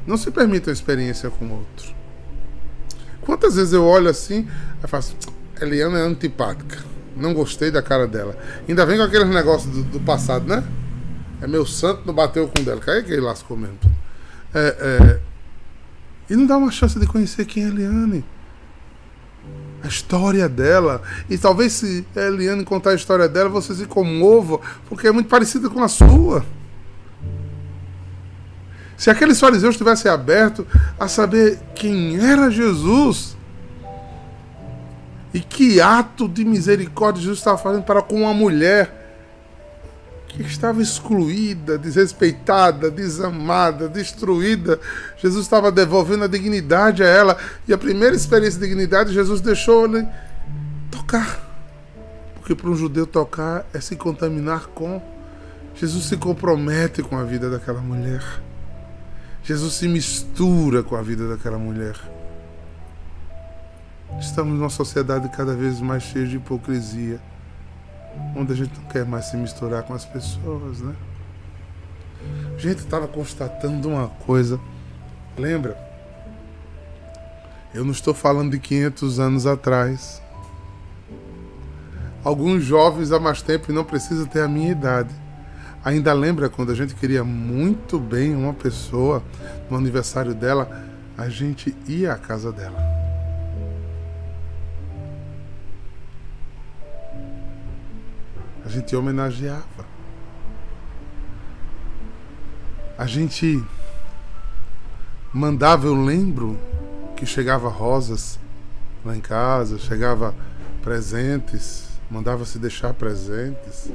Não 0.07 0.17
se 0.17 0.31
permite 0.31 0.71
a 0.71 0.73
experiência 0.73 1.29
com 1.29 1.45
o 1.45 1.59
outro. 1.59 1.95
Quantas 3.21 3.57
vezes 3.57 3.75
eu 3.75 3.85
olho 3.85 4.09
assim 4.09 4.49
e 4.83 4.87
faço. 4.87 5.15
Eliana 5.61 5.99
é 5.99 6.03
antipática. 6.03 6.79
Não 7.15 7.35
gostei 7.35 7.71
da 7.71 7.83
cara 7.83 8.07
dela. 8.07 8.35
Ainda 8.67 8.87
vem 8.87 8.97
com 8.97 9.03
aqueles 9.03 9.29
negócios 9.29 9.71
do, 9.71 9.83
do 9.83 10.01
passado, 10.01 10.47
né? 10.47 10.65
É 11.43 11.47
meu 11.47 11.67
santo 11.67 12.03
não 12.07 12.15
bateu 12.15 12.49
com 12.49 12.63
dela. 12.63 12.81
Cai 12.81 13.03
que 13.03 13.13
ele 13.13 13.21
lascou 13.21 13.57
mesmo. 13.57 13.79
É, 14.55 14.77
é... 14.81 15.28
E 16.29 16.37
não 16.37 16.47
dá 16.47 16.57
uma 16.57 16.71
chance 16.71 16.99
de 16.99 17.07
conhecer 17.07 17.45
quem 17.47 17.65
é 17.65 17.69
Eliane 17.69 18.25
a 19.83 19.89
história 19.89 20.49
dela. 20.49 21.03
E 21.29 21.39
talvez 21.39 21.73
se 21.73 22.05
a 22.17 22.21
Eliane 22.21 22.65
contar 22.65 22.91
a 22.91 22.95
história 22.95 23.29
dela, 23.29 23.49
você 23.49 23.75
se 23.75 23.87
comova, 23.87 24.61
porque 24.89 25.07
é 25.07 25.13
muito 25.13 25.29
parecida 25.29 25.69
com 25.69 25.83
a 25.83 25.89
sua. 25.89 26.45
Se 28.97 29.11
aqueles 29.11 29.39
fariseus 29.39 29.77
tivessem 29.77 30.11
aberto 30.11 30.67
a 30.99 31.07
saber 31.07 31.61
quem 31.75 32.19
era 32.19 32.51
Jesus 32.51 33.37
e 35.33 35.41
que 35.41 35.81
ato 35.81 36.29
de 36.29 36.45
misericórdia 36.45 37.23
Jesus 37.23 37.39
estava 37.39 37.57
fazendo 37.59 37.85
para 37.85 38.03
com 38.03 38.23
uma 38.23 38.35
mulher 38.35 38.98
que 40.45 40.51
estava 40.51 40.81
excluída, 40.81 41.77
desrespeitada, 41.77 42.91
desamada, 42.91 43.89
destruída. 43.89 44.79
Jesus 45.17 45.45
estava 45.45 45.73
devolvendo 45.73 46.25
a 46.25 46.29
dignidade 46.29 47.03
a 47.03 47.07
ela. 47.07 47.37
E 47.67 47.73
a 47.73 47.79
primeira 47.79 48.15
experiência 48.15 48.61
de 48.61 48.67
dignidade, 48.69 49.13
Jesus 49.13 49.41
deixou 49.41 49.87
ele 49.87 50.07
tocar. 50.91 51.45
Porque 52.37 52.55
para 52.55 52.71
um 52.71 52.77
judeu 52.77 53.07
tocar 53.07 53.67
é 53.75 53.81
se 53.81 53.97
contaminar 53.97 54.69
com. 54.69 55.03
Jesus 55.75 56.05
se 56.05 56.17
compromete 56.17 57.03
com 57.03 57.19
a 57.19 57.25
vida 57.25 57.51
daquela 57.51 57.81
mulher. 57.81 58.23
Jesus 59.43 59.75
se 59.75 59.89
mistura 59.89 60.83
com 60.83 60.95
a 60.95 61.03
vida 61.03 61.29
daquela 61.29 61.59
mulher. 61.59 61.97
Estamos 64.21 64.57
numa 64.57 64.71
sociedade 64.71 65.29
cada 65.37 65.55
vez 65.55 65.81
mais 65.81 66.03
cheia 66.03 66.27
de 66.27 66.37
hipocrisia 66.37 67.21
onde 68.37 68.53
a 68.53 68.57
gente 68.57 68.73
não 68.79 68.89
quer 68.89 69.05
mais 69.05 69.27
se 69.27 69.37
misturar 69.37 69.83
com 69.83 69.95
as 69.95 70.05
pessoas, 70.05 70.81
né? 70.81 70.95
A 72.55 72.59
gente 72.59 72.79
estava 72.79 73.07
constatando 73.07 73.89
uma 73.89 74.09
coisa. 74.09 74.59
Lembra? 75.37 75.77
Eu 77.73 77.85
não 77.85 77.93
estou 77.93 78.13
falando 78.13 78.51
de 78.51 78.59
500 78.59 79.21
anos 79.21 79.47
atrás. 79.47 80.21
Alguns 82.25 82.65
jovens 82.65 83.13
há 83.13 83.21
mais 83.21 83.43
tempo 83.43 83.71
e 83.71 83.75
não 83.75 83.85
precisa 83.85 84.27
ter 84.27 84.41
a 84.41 84.49
minha 84.49 84.73
idade. 84.73 85.15
Ainda 85.85 86.13
lembra 86.13 86.49
quando 86.49 86.73
a 86.73 86.75
gente 86.75 86.95
queria 86.95 87.23
muito 87.23 87.99
bem 87.99 88.35
uma 88.35 88.53
pessoa 88.53 89.23
no 89.71 89.77
aniversário 89.77 90.35
dela, 90.35 90.69
a 91.17 91.29
gente 91.29 91.75
ia 91.87 92.13
à 92.13 92.19
casa 92.19 92.51
dela. 92.51 92.98
A 98.69 98.71
gente 98.71 98.95
homenageava. 98.95 99.87
A 102.99 103.07
gente 103.07 103.65
mandava, 105.33 105.87
eu 105.87 105.95
lembro 105.95 106.59
que 107.17 107.25
chegava 107.25 107.67
rosas 107.71 108.39
lá 109.03 109.17
em 109.17 109.23
casa, 109.23 109.79
chegava 109.79 110.35
presentes, 110.83 111.89
mandava 112.11 112.45
se 112.45 112.59
deixar 112.59 112.93
presentes, 112.93 113.91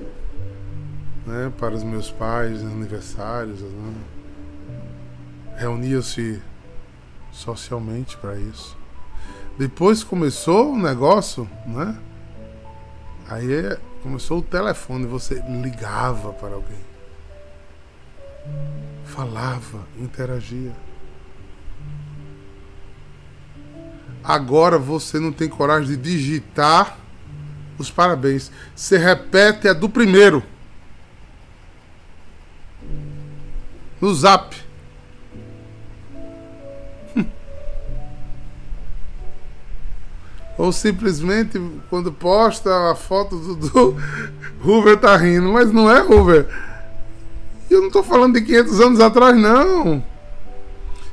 né, 1.23 1.53
para 1.55 1.75
os 1.75 1.83
meus 1.83 2.09
pais, 2.09 2.63
aniversários, 2.63 3.59
né? 3.59 3.93
reunia-se 5.55 6.41
socialmente 7.31 8.17
para 8.17 8.39
isso. 8.39 8.75
Depois 9.55 10.03
começou 10.03 10.73
o 10.73 10.79
negócio, 10.79 11.47
né? 11.63 11.95
Aí 13.29 13.51
é 13.53 13.79
Começou 14.03 14.39
o 14.39 14.41
telefone, 14.41 15.05
você 15.05 15.41
ligava 15.61 16.33
para 16.33 16.55
alguém. 16.55 16.77
Falava, 19.05 19.87
interagia. 19.97 20.73
Agora 24.21 24.77
você 24.77 25.21
não 25.21 25.31
tem 25.31 25.47
coragem 25.47 25.95
de 25.95 26.17
digitar 26.17 26.97
os 27.77 27.89
parabéns. 27.89 28.51
Você 28.75 28.97
repete 28.97 29.69
a 29.69 29.73
do 29.73 29.89
primeiro. 29.89 30.43
No 34.01 34.13
zap. 34.13 34.62
Ou 40.57 40.71
simplesmente 40.71 41.59
quando 41.89 42.11
posta 42.11 42.91
a 42.91 42.95
foto 42.95 43.35
do, 43.37 43.55
do 43.55 43.97
Hoover 44.63 44.97
tá 44.97 45.15
rindo, 45.17 45.51
mas 45.51 45.71
não 45.71 45.91
é 45.91 46.01
Hoover. 46.01 46.47
Eu 47.69 47.79
não 47.79 47.87
estou 47.87 48.03
falando 48.03 48.35
de 48.35 48.41
500 48.41 48.79
anos 48.79 48.99
atrás, 48.99 49.35
não. 49.35 50.03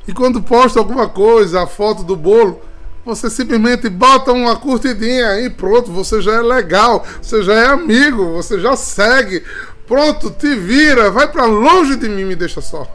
E 0.06 0.12
quando 0.12 0.42
posta 0.42 0.78
alguma 0.78 1.08
coisa, 1.08 1.62
a 1.62 1.66
foto 1.66 2.02
do 2.02 2.16
bolo, 2.16 2.60
você 3.04 3.30
simplesmente 3.30 3.88
bota 3.88 4.32
uma 4.32 4.56
curtidinha 4.56 5.40
e 5.40 5.48
pronto, 5.48 5.90
você 5.90 6.20
já 6.20 6.34
é 6.34 6.42
legal, 6.42 7.04
você 7.20 7.42
já 7.42 7.54
é 7.54 7.66
amigo, 7.66 8.32
você 8.32 8.60
já 8.60 8.76
segue. 8.76 9.42
Pronto, 9.86 10.30
te 10.30 10.54
vira, 10.54 11.10
vai 11.10 11.26
para 11.26 11.46
longe 11.46 11.96
de 11.96 12.08
mim, 12.08 12.24
me 12.24 12.36
deixa 12.36 12.60
só. 12.60 12.86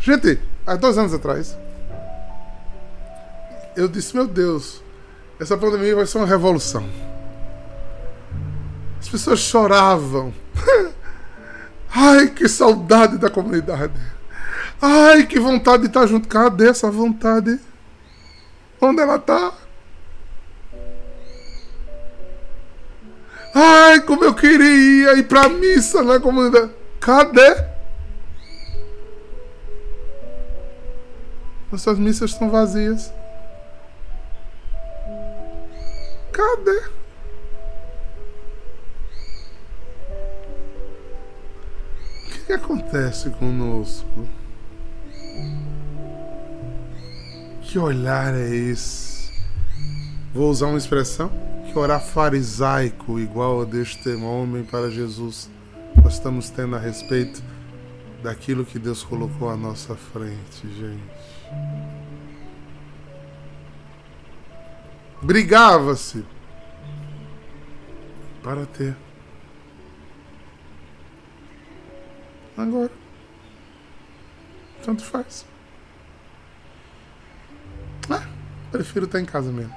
Gente, 0.00 0.40
há 0.66 0.74
dois 0.74 0.98
anos 0.98 1.14
atrás, 1.14 1.56
eu 3.76 3.88
disse, 3.88 4.14
meu 4.14 4.26
Deus, 4.26 4.82
essa 5.38 5.56
pandemia 5.56 5.96
vai 5.96 6.06
ser 6.06 6.18
uma 6.18 6.26
revolução. 6.26 6.88
As 9.00 9.08
pessoas 9.08 9.40
choravam. 9.40 10.32
Ai, 11.94 12.28
que 12.28 12.48
saudade 12.48 13.18
da 13.18 13.28
comunidade. 13.28 13.92
Ai, 14.80 15.26
que 15.26 15.38
vontade 15.38 15.82
de 15.82 15.88
estar 15.88 16.06
junto. 16.06 16.28
Cadê 16.28 16.68
essa 16.68 16.90
vontade? 16.90 17.58
Onde 18.80 19.00
ela 19.00 19.16
está? 19.16 19.52
Ai, 23.54 24.00
como 24.00 24.24
eu 24.24 24.34
queria 24.34 25.14
ir 25.14 25.28
para 25.28 25.42
a 25.42 25.48
missa 25.48 26.02
na 26.02 26.18
comunidade. 26.18 26.70
Cadê? 27.00 27.64
Nossas 31.70 31.98
missas 31.98 32.30
estão 32.30 32.50
vazias. 32.50 33.12
Cadê? 36.34 36.82
O 42.18 42.30
que, 42.30 42.38
que 42.46 42.52
acontece 42.52 43.30
conosco? 43.30 44.28
Que 47.62 47.78
olhar 47.78 48.34
é 48.34 48.54
esse? 48.54 49.32
Vou 50.34 50.50
usar 50.50 50.66
uma 50.66 50.78
expressão 50.78 51.30
que 51.70 51.78
orar 51.78 52.00
farisaico 52.00 53.18
igual 53.20 53.62
a 53.62 53.64
deste 53.64 54.10
homem 54.16 54.64
para 54.64 54.90
Jesus 54.90 55.48
nós 56.04 56.14
estamos 56.14 56.50
tendo 56.50 56.76
a 56.76 56.78
respeito 56.78 57.42
daquilo 58.22 58.66
que 58.66 58.78
Deus 58.78 59.02
colocou 59.02 59.48
à 59.48 59.56
nossa 59.56 59.94
frente, 59.94 60.68
gente. 60.78 62.03
Brigava-se 65.24 66.22
para 68.42 68.66
ter. 68.66 68.94
Agora, 72.58 72.90
tanto 74.84 75.02
faz. 75.02 75.46
Ah, 78.10 78.28
prefiro 78.70 79.06
estar 79.06 79.18
em 79.18 79.24
casa 79.24 79.50
mesmo. 79.50 79.74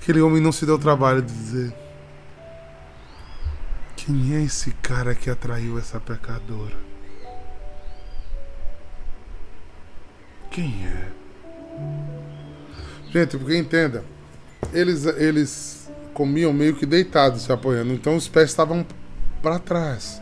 Aquele 0.00 0.20
homem 0.20 0.40
não 0.40 0.52
se 0.52 0.64
deu 0.64 0.76
o 0.76 0.78
trabalho 0.78 1.22
de 1.22 1.32
dizer: 1.32 1.74
Quem 3.96 4.36
é 4.36 4.42
esse 4.44 4.70
cara 4.74 5.12
que 5.12 5.28
atraiu 5.28 5.76
essa 5.76 5.98
pecadora? 5.98 6.76
Quem 10.52 10.86
é? 10.86 11.24
Gente, 13.14 13.38
porque 13.38 13.56
entenda, 13.56 14.02
eles, 14.72 15.06
eles 15.06 15.88
comiam 16.12 16.52
meio 16.52 16.74
que 16.74 16.84
deitados, 16.84 17.42
se 17.42 17.52
apoiando, 17.52 17.92
então 17.92 18.16
os 18.16 18.26
pés 18.26 18.50
estavam 18.50 18.84
para 19.40 19.60
trás. 19.60 20.20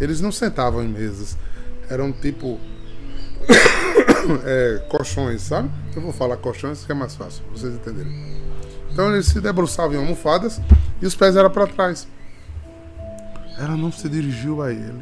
Eles 0.00 0.20
não 0.20 0.32
sentavam 0.32 0.82
em 0.82 0.88
mesas, 0.88 1.38
eram 1.88 2.10
tipo 2.10 2.58
é, 4.44 4.84
colchões, 4.88 5.42
sabe? 5.42 5.70
Eu 5.94 6.02
vou 6.02 6.12
falar 6.12 6.36
colchões 6.38 6.84
que 6.84 6.90
é 6.90 6.94
mais 6.96 7.14
fácil, 7.14 7.44
vocês 7.54 7.74
entenderem. 7.74 8.40
Então 8.90 9.12
eles 9.14 9.26
se 9.26 9.40
debruçavam 9.40 9.94
em 9.94 9.98
almofadas 9.98 10.60
e 11.00 11.06
os 11.06 11.14
pés 11.14 11.36
eram 11.36 11.48
para 11.48 11.68
trás. 11.68 12.08
Ela 13.56 13.76
não 13.76 13.92
se 13.92 14.08
dirigiu 14.08 14.60
a 14.62 14.72
ele. 14.72 15.00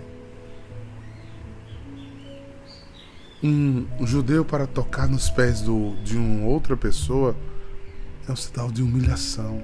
Um 3.42 3.86
judeu 4.04 4.44
para 4.44 4.66
tocar 4.66 5.08
nos 5.08 5.30
pés 5.30 5.60
do, 5.60 5.94
de 6.02 6.16
uma 6.16 6.46
outra 6.46 6.76
pessoa 6.76 7.36
é 8.28 8.32
um 8.32 8.36
sinal 8.36 8.70
de 8.70 8.82
humilhação. 8.82 9.62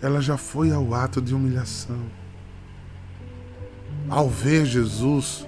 Ela 0.00 0.20
já 0.20 0.36
foi 0.36 0.72
ao 0.72 0.94
ato 0.94 1.20
de 1.20 1.34
humilhação. 1.34 2.00
Ao 4.08 4.28
ver 4.28 4.64
Jesus, 4.64 5.46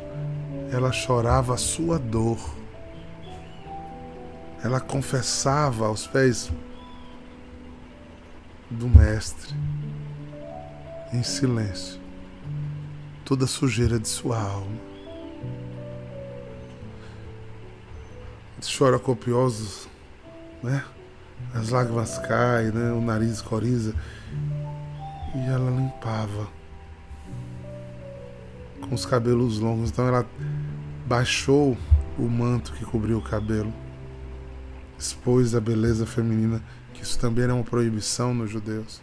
ela 0.70 0.92
chorava 0.92 1.54
a 1.54 1.56
sua 1.56 1.98
dor 1.98 2.38
ela 4.62 4.78
confessava 4.78 5.87
aos 5.87 6.06
pés 6.06 6.50
do 8.70 8.88
Mestre, 8.88 9.54
em 11.12 11.22
silêncio, 11.22 11.98
toda 13.24 13.46
a 13.46 13.48
sujeira 13.48 13.98
de 13.98 14.06
sua 14.06 14.38
alma. 14.38 14.89
Chora 18.61 18.99
copiosos, 18.99 19.88
né? 20.62 20.85
As 21.55 21.70
lágrimas 21.70 22.18
caem, 22.18 22.70
né? 22.70 22.92
o 22.92 23.01
nariz 23.01 23.40
coriza. 23.40 23.94
E 25.35 25.46
ela 25.49 25.70
limpava 25.70 26.49
com 28.83 28.94
os 28.94 29.07
cabelos 29.07 29.59
longos. 29.59 29.90
Então 29.90 30.07
ela 30.07 30.27
baixou 31.07 31.77
o 32.18 32.23
manto 32.23 32.73
que 32.73 32.85
cobriu 32.85 33.18
o 33.18 33.23
cabelo 33.23 33.73
expôs 35.01 35.55
a 35.55 35.61
beleza 35.61 36.05
feminina, 36.05 36.62
que 36.92 37.03
isso 37.03 37.18
também 37.18 37.44
era 37.44 37.55
uma 37.55 37.64
proibição 37.64 38.35
nos 38.35 38.51
judeus. 38.51 39.01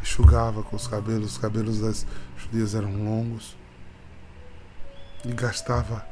Enxugava 0.00 0.62
com 0.62 0.76
os 0.76 0.88
cabelos, 0.88 1.32
os 1.32 1.38
cabelos 1.38 1.80
das 1.80 2.06
judias 2.38 2.74
eram 2.74 3.04
longos. 3.04 3.54
E 5.26 5.32
gastava 5.32 6.06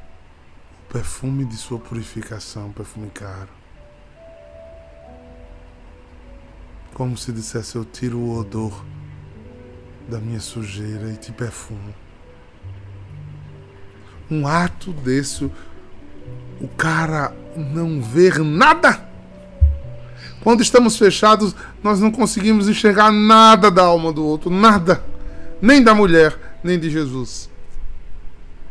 perfume 0.89 1.45
de 1.45 1.57
sua 1.57 1.79
purificação, 1.79 2.73
perfume 2.73 3.11
caro. 3.11 3.51
Como 6.95 7.17
se 7.17 7.33
dissesse: 7.33 7.77
Eu 7.77 7.85
tiro 7.85 8.19
o 8.19 8.39
odor 8.39 8.85
da 10.09 10.19
minha 10.19 10.41
sujeira 10.41 11.11
e 11.13 11.17
te 11.17 11.33
perfumo. 11.33 11.95
Um 14.31 14.47
ato 14.47 14.93
desse 14.93 15.51
o 16.61 16.69
cara 16.77 17.35
não 17.57 18.01
ver 18.01 18.39
nada. 18.41 19.07
Quando 20.41 20.63
estamos 20.63 20.97
fechados, 20.97 21.55
nós 21.83 22.01
não 22.01 22.11
conseguimos 22.11 22.69
enxergar 22.69 23.11
nada 23.13 23.71
da 23.71 23.83
alma 23.83 24.13
do 24.13 24.25
outro, 24.25 24.51
nada, 24.51 25.05
nem 25.61 25.83
da 25.83 25.95
mulher, 25.95 26.59
nem 26.63 26.79
de 26.79 26.91
Jesus. 26.91 27.51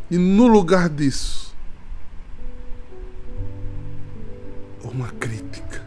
E 0.10 0.17
no 0.17 0.47
lugar 0.47 0.89
disso, 0.89 1.46
uma 4.97 5.10
crítica, 5.10 5.81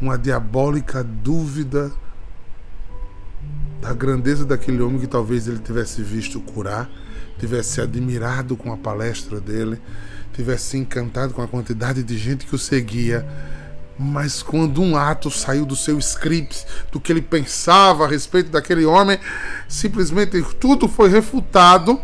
uma 0.00 0.18
diabólica 0.18 1.04
dúvida 1.04 1.92
da 3.80 3.94
grandeza 3.94 4.44
daquele 4.44 4.82
homem 4.82 4.98
que 4.98 5.06
talvez 5.06 5.46
ele 5.46 5.60
tivesse 5.60 6.02
visto 6.02 6.40
curar 6.40 6.90
tivesse 7.40 7.80
admirado 7.80 8.54
com 8.54 8.70
a 8.70 8.76
palestra 8.76 9.40
dele, 9.40 9.80
tivesse 10.34 10.76
encantado 10.76 11.32
com 11.32 11.40
a 11.40 11.48
quantidade 11.48 12.02
de 12.02 12.18
gente 12.18 12.44
que 12.44 12.54
o 12.54 12.58
seguia. 12.58 13.26
Mas 13.98 14.42
quando 14.42 14.82
um 14.82 14.96
ato 14.96 15.30
saiu 15.30 15.64
do 15.64 15.74
seu 15.74 15.98
script, 15.98 16.66
do 16.92 17.00
que 17.00 17.10
ele 17.10 17.22
pensava 17.22 18.04
a 18.04 18.08
respeito 18.08 18.50
daquele 18.50 18.84
homem, 18.84 19.18
simplesmente 19.66 20.42
tudo 20.58 20.86
foi 20.86 21.08
refutado. 21.08 21.98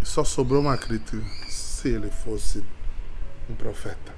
E 0.00 0.06
só 0.06 0.24
sobrou 0.24 0.60
uma 0.60 0.76
crítica. 0.76 1.18
Se 1.84 1.90
ele 1.90 2.10
fosse 2.10 2.64
um 3.46 3.54
profeta, 3.54 4.10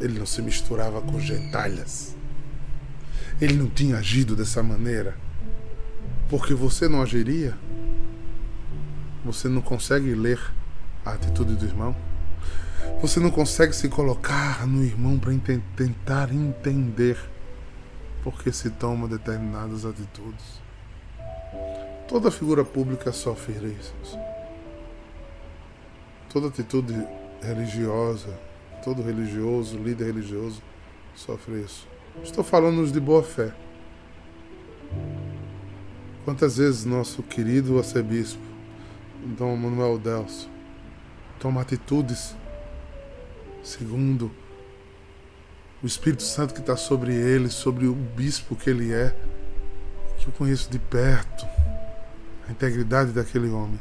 ele 0.00 0.18
não 0.18 0.26
se 0.26 0.42
misturava 0.42 1.00
com 1.00 1.20
gentalhas. 1.20 2.16
Ele 3.40 3.52
não 3.52 3.68
tinha 3.68 3.96
agido 3.96 4.34
dessa 4.34 4.64
maneira. 4.64 5.16
Porque 6.28 6.54
você 6.54 6.88
não 6.88 7.00
agiria? 7.00 7.56
Você 9.24 9.48
não 9.48 9.62
consegue 9.62 10.12
ler 10.12 10.40
a 11.04 11.12
atitude 11.12 11.54
do 11.54 11.64
irmão? 11.64 11.94
Você 13.00 13.20
não 13.20 13.30
consegue 13.30 13.72
se 13.72 13.88
colocar 13.88 14.66
no 14.66 14.82
irmão 14.82 15.16
para 15.20 15.30
tentar 15.76 16.34
entender 16.34 17.16
por 18.24 18.42
que 18.42 18.50
se 18.50 18.70
toma 18.70 19.06
determinadas 19.06 19.84
atitudes? 19.84 20.60
Toda 22.08 22.28
figura 22.32 22.64
pública 22.64 23.12
sofre 23.12 23.68
isso. 23.80 24.18
Toda 26.36 26.48
atitude 26.48 26.92
religiosa, 27.40 28.38
todo 28.84 29.00
religioso, 29.00 29.78
líder 29.78 30.12
religioso, 30.12 30.60
sofre 31.14 31.62
isso. 31.62 31.88
Estou 32.22 32.44
falando 32.44 32.86
de 32.92 33.00
boa 33.00 33.22
fé. 33.22 33.54
Quantas 36.26 36.58
vezes 36.58 36.84
nosso 36.84 37.22
querido 37.22 37.78
arcebispo 37.78 38.42
Dom 39.38 39.56
Manuel 39.56 39.98
Delcio 39.98 40.50
toma 41.40 41.62
atitudes 41.62 42.36
segundo 43.62 44.30
o 45.82 45.86
Espírito 45.86 46.22
Santo 46.22 46.52
que 46.52 46.60
está 46.60 46.76
sobre 46.76 47.14
ele, 47.14 47.48
sobre 47.48 47.86
o 47.86 47.94
bispo 47.94 48.54
que 48.54 48.68
ele 48.68 48.92
é, 48.92 49.16
que 50.18 50.26
eu 50.26 50.32
conheço 50.32 50.70
de 50.70 50.78
perto, 50.78 51.46
a 52.46 52.52
integridade 52.52 53.10
daquele 53.12 53.48
homem 53.48 53.80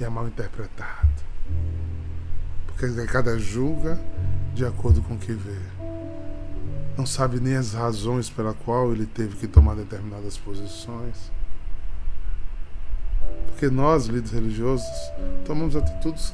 e 0.00 0.02
é 0.02 0.08
mal 0.08 0.26
interpretado. 0.26 1.07
Cada 3.08 3.36
julga 3.36 3.98
de 4.54 4.64
acordo 4.64 5.02
com 5.02 5.14
o 5.14 5.18
que 5.18 5.32
vê. 5.32 5.58
Não 6.96 7.04
sabe 7.04 7.40
nem 7.40 7.56
as 7.56 7.74
razões 7.74 8.30
pela 8.30 8.54
qual 8.54 8.92
ele 8.92 9.04
teve 9.04 9.36
que 9.36 9.48
tomar 9.48 9.74
determinadas 9.74 10.38
posições. 10.38 11.32
Porque 13.46 13.68
nós, 13.68 14.06
líderes 14.06 14.30
religiosos, 14.30 14.86
tomamos 15.44 15.74
atitudes 15.74 16.32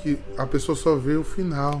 que 0.00 0.16
a 0.38 0.46
pessoa 0.46 0.76
só 0.76 0.94
vê 0.94 1.16
o 1.16 1.24
final, 1.24 1.80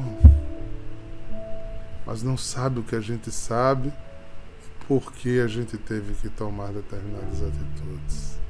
mas 2.04 2.22
não 2.22 2.36
sabe 2.36 2.80
o 2.80 2.82
que 2.82 2.96
a 2.96 3.00
gente 3.00 3.30
sabe 3.30 3.88
e 3.88 4.84
por 4.86 5.12
que 5.12 5.40
a 5.40 5.46
gente 5.46 5.78
teve 5.78 6.14
que 6.14 6.28
tomar 6.28 6.72
determinadas 6.72 7.42
atitudes. 7.42 8.40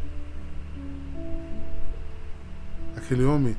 Aquele 2.97 3.25
homem 3.25 3.55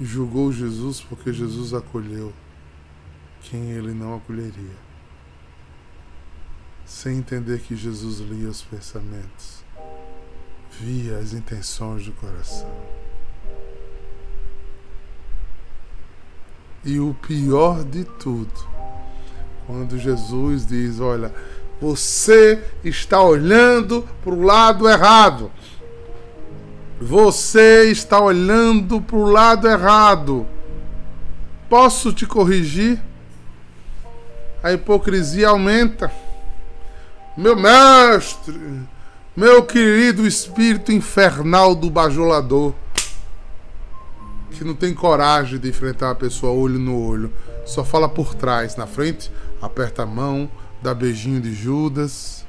julgou 0.00 0.52
Jesus 0.52 1.00
porque 1.00 1.32
Jesus 1.32 1.72
acolheu 1.72 2.32
quem 3.42 3.70
ele 3.70 3.92
não 3.92 4.16
acolheria. 4.16 4.84
sem 6.86 7.16
entender 7.18 7.60
que 7.60 7.74
Jesus 7.74 8.18
lia 8.18 8.48
os 8.48 8.60
pensamentos, 8.62 9.64
via 10.78 11.18
as 11.18 11.32
intenções 11.32 12.04
do 12.04 12.12
coração. 12.12 12.70
E 16.84 17.00
o 17.00 17.14
pior 17.14 17.82
de 17.84 18.04
tudo, 18.04 18.52
quando 19.66 19.98
Jesus 19.98 20.66
diz: 20.66 21.00
Olha, 21.00 21.34
você 21.80 22.62
está 22.84 23.22
olhando 23.22 24.06
para 24.22 24.34
o 24.34 24.42
lado 24.42 24.88
errado. 24.88 25.50
Você 27.06 27.90
está 27.90 28.18
olhando 28.18 28.98
para 28.98 29.16
o 29.16 29.30
lado 29.30 29.68
errado. 29.68 30.46
Posso 31.68 32.14
te 32.14 32.24
corrigir? 32.24 32.98
A 34.62 34.72
hipocrisia 34.72 35.50
aumenta. 35.50 36.10
Meu 37.36 37.54
mestre, 37.56 38.58
meu 39.36 39.62
querido 39.64 40.26
espírito 40.26 40.92
infernal 40.92 41.74
do 41.74 41.90
bajulador, 41.90 42.72
que 44.52 44.64
não 44.64 44.74
tem 44.74 44.94
coragem 44.94 45.58
de 45.58 45.68
enfrentar 45.68 46.10
a 46.10 46.14
pessoa 46.14 46.54
olho 46.54 46.78
no 46.78 46.98
olho, 46.98 47.30
só 47.66 47.84
fala 47.84 48.08
por 48.08 48.34
trás, 48.34 48.76
na 48.76 48.86
frente, 48.86 49.30
aperta 49.60 50.04
a 50.04 50.06
mão, 50.06 50.48
dá 50.80 50.94
beijinho 50.94 51.38
de 51.38 51.52
Judas. 51.52 52.43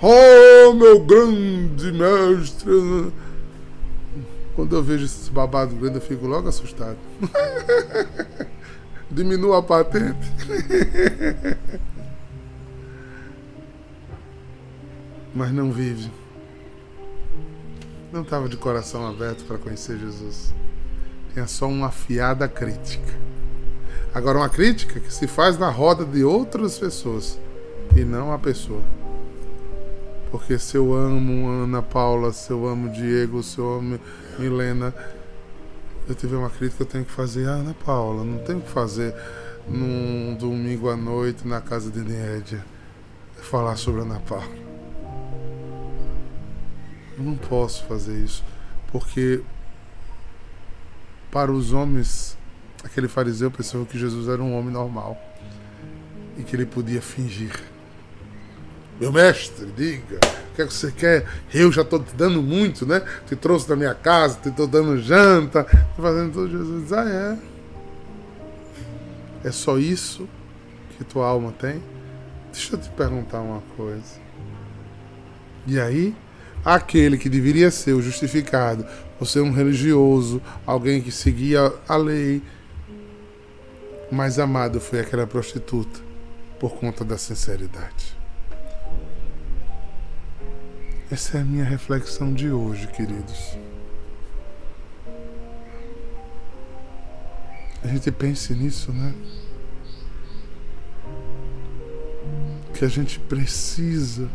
Oh, 0.00 0.72
meu 0.74 1.00
grande 1.00 1.90
mestre! 1.92 3.12
Quando 4.54 4.76
eu 4.76 4.82
vejo 4.82 5.04
esses 5.04 5.28
babados 5.28 5.76
grandes, 5.78 5.96
eu 5.96 6.06
fico 6.06 6.26
logo 6.26 6.48
assustado. 6.48 6.96
Diminua 9.10 9.58
a 9.58 9.62
patente. 9.62 10.32
Mas 15.34 15.52
não 15.52 15.70
vive. 15.70 16.10
Não 18.10 18.22
estava 18.22 18.48
de 18.48 18.56
coração 18.56 19.06
aberto 19.06 19.44
para 19.44 19.58
conhecer 19.58 19.98
Jesus. 19.98 20.54
Tinha 21.34 21.46
só 21.46 21.68
uma 21.68 21.88
afiada 21.88 22.48
crítica. 22.48 23.12
Agora, 24.14 24.38
uma 24.38 24.48
crítica 24.48 24.98
que 24.98 25.12
se 25.12 25.26
faz 25.26 25.58
na 25.58 25.68
roda 25.68 26.02
de 26.02 26.24
outras 26.24 26.78
pessoas 26.78 27.38
e 27.94 28.02
não 28.02 28.32
a 28.32 28.38
pessoa. 28.38 28.82
Porque 30.30 30.58
se 30.58 30.76
eu 30.76 30.92
amo 30.92 31.48
Ana 31.48 31.82
Paula, 31.82 32.32
se 32.32 32.50
eu 32.50 32.66
amo 32.66 32.90
Diego, 32.90 33.42
se 33.42 33.58
eu 33.58 33.78
amo 33.78 34.00
Milena, 34.38 34.94
eu 36.08 36.14
tiver 36.14 36.36
uma 36.36 36.50
crítica, 36.50 36.82
eu 36.82 36.86
tenho 36.86 37.04
que 37.04 37.12
fazer. 37.12 37.48
Ah, 37.48 37.52
Ana 37.52 37.74
Paula, 37.74 38.24
não 38.24 38.38
tenho 38.38 38.60
que 38.60 38.70
fazer 38.70 39.14
num 39.68 40.36
domingo 40.38 40.88
à 40.88 40.96
noite 40.96 41.46
na 41.46 41.60
casa 41.60 41.90
de 41.90 42.00
Nédia 42.00 42.64
falar 43.36 43.76
sobre 43.76 44.02
Ana 44.02 44.20
Paula. 44.20 44.66
Eu 47.16 47.24
não 47.24 47.36
posso 47.36 47.84
fazer 47.84 48.18
isso, 48.18 48.44
porque 48.92 49.42
para 51.30 51.50
os 51.50 51.72
homens, 51.72 52.36
aquele 52.84 53.08
fariseu 53.08 53.50
pensou 53.50 53.86
que 53.86 53.98
Jesus 53.98 54.28
era 54.28 54.42
um 54.42 54.56
homem 54.56 54.72
normal 54.72 55.16
e 56.36 56.42
que 56.42 56.54
ele 56.54 56.66
podia 56.66 57.00
fingir. 57.00 57.75
Meu 58.98 59.12
mestre, 59.12 59.66
diga, 59.76 60.16
o 60.16 60.54
que, 60.56 60.62
é 60.62 60.66
que 60.66 60.72
você 60.72 60.90
quer? 60.90 61.26
Eu 61.52 61.70
já 61.70 61.82
estou 61.82 62.02
te 62.02 62.14
dando 62.14 62.42
muito, 62.42 62.86
né? 62.86 63.02
Te 63.26 63.36
trouxe 63.36 63.68
da 63.68 63.76
minha 63.76 63.94
casa, 63.94 64.38
te 64.42 64.48
estou 64.48 64.66
dando 64.66 64.98
janta, 65.02 65.64
fazendo 65.96 66.32
tudo. 66.32 66.50
Jesus 66.50 66.82
diz, 66.82 66.92
ah, 66.94 67.04
é? 67.04 67.38
É 69.48 69.52
só 69.52 69.78
isso 69.78 70.26
que 70.96 71.04
tua 71.04 71.26
alma 71.26 71.52
tem? 71.52 71.82
Deixa 72.50 72.74
eu 72.74 72.80
te 72.80 72.88
perguntar 72.88 73.40
uma 73.40 73.62
coisa. 73.76 74.18
E 75.66 75.78
aí, 75.78 76.16
aquele 76.64 77.18
que 77.18 77.28
deveria 77.28 77.70
ser 77.70 77.92
o 77.92 78.00
justificado, 78.00 78.86
por 79.18 79.26
ser 79.26 79.40
um 79.40 79.52
religioso, 79.52 80.40
alguém 80.64 81.02
que 81.02 81.12
seguia 81.12 81.70
a 81.86 81.96
lei, 81.96 82.42
mais 84.10 84.38
amado 84.38 84.80
foi 84.80 85.00
aquela 85.00 85.26
prostituta 85.26 86.00
por 86.58 86.76
conta 86.76 87.04
da 87.04 87.18
sinceridade. 87.18 88.16
Essa 91.08 91.38
é 91.38 91.40
a 91.40 91.44
minha 91.44 91.64
reflexão 91.64 92.34
de 92.34 92.50
hoje, 92.50 92.88
queridos. 92.88 93.56
A 97.84 97.86
gente 97.86 98.10
pense 98.10 98.52
nisso, 98.52 98.92
né? 98.92 99.14
Que 102.74 102.84
a 102.84 102.88
gente 102.88 103.20
precisa. 103.20 104.28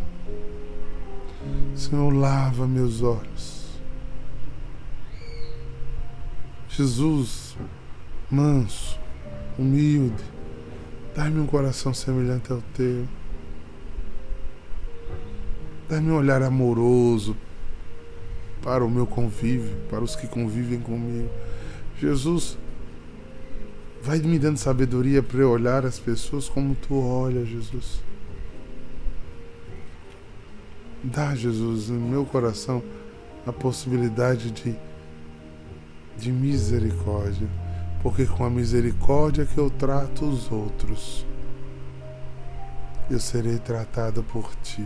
Senhor, 1.75 2.09
lava 2.13 2.65
meus 2.65 3.01
olhos. 3.01 3.65
Jesus, 6.69 7.57
manso, 8.29 8.97
humilde, 9.59 10.23
dá-me 11.13 11.41
um 11.41 11.47
coração 11.47 11.93
semelhante 11.93 12.49
ao 12.49 12.61
teu. 12.73 13.05
Dá-me 15.91 16.09
um 16.09 16.15
olhar 16.15 16.41
amoroso 16.41 17.35
para 18.63 18.81
o 18.81 18.89
meu 18.89 19.05
convívio, 19.05 19.75
para 19.89 20.01
os 20.01 20.15
que 20.15 20.25
convivem 20.25 20.79
comigo. 20.79 21.29
Jesus, 21.99 22.57
vai 24.01 24.17
me 24.19 24.39
dando 24.39 24.55
sabedoria 24.55 25.21
para 25.21 25.41
eu 25.41 25.49
olhar 25.49 25.85
as 25.85 25.99
pessoas 25.99 26.47
como 26.47 26.75
tu 26.75 26.95
olhas, 26.95 27.45
Jesus. 27.45 28.01
Dá, 31.03 31.35
Jesus, 31.35 31.89
no 31.89 31.99
meu 31.99 32.25
coração 32.25 32.81
a 33.45 33.51
possibilidade 33.51 34.49
de, 34.49 34.73
de 36.17 36.31
misericórdia, 36.31 37.49
porque 38.01 38.25
com 38.25 38.45
a 38.45 38.49
misericórdia 38.49 39.45
que 39.45 39.57
eu 39.57 39.69
trato 39.69 40.23
os 40.23 40.49
outros, 40.49 41.25
eu 43.09 43.19
serei 43.19 43.59
tratado 43.59 44.23
por 44.23 44.55
ti. 44.63 44.85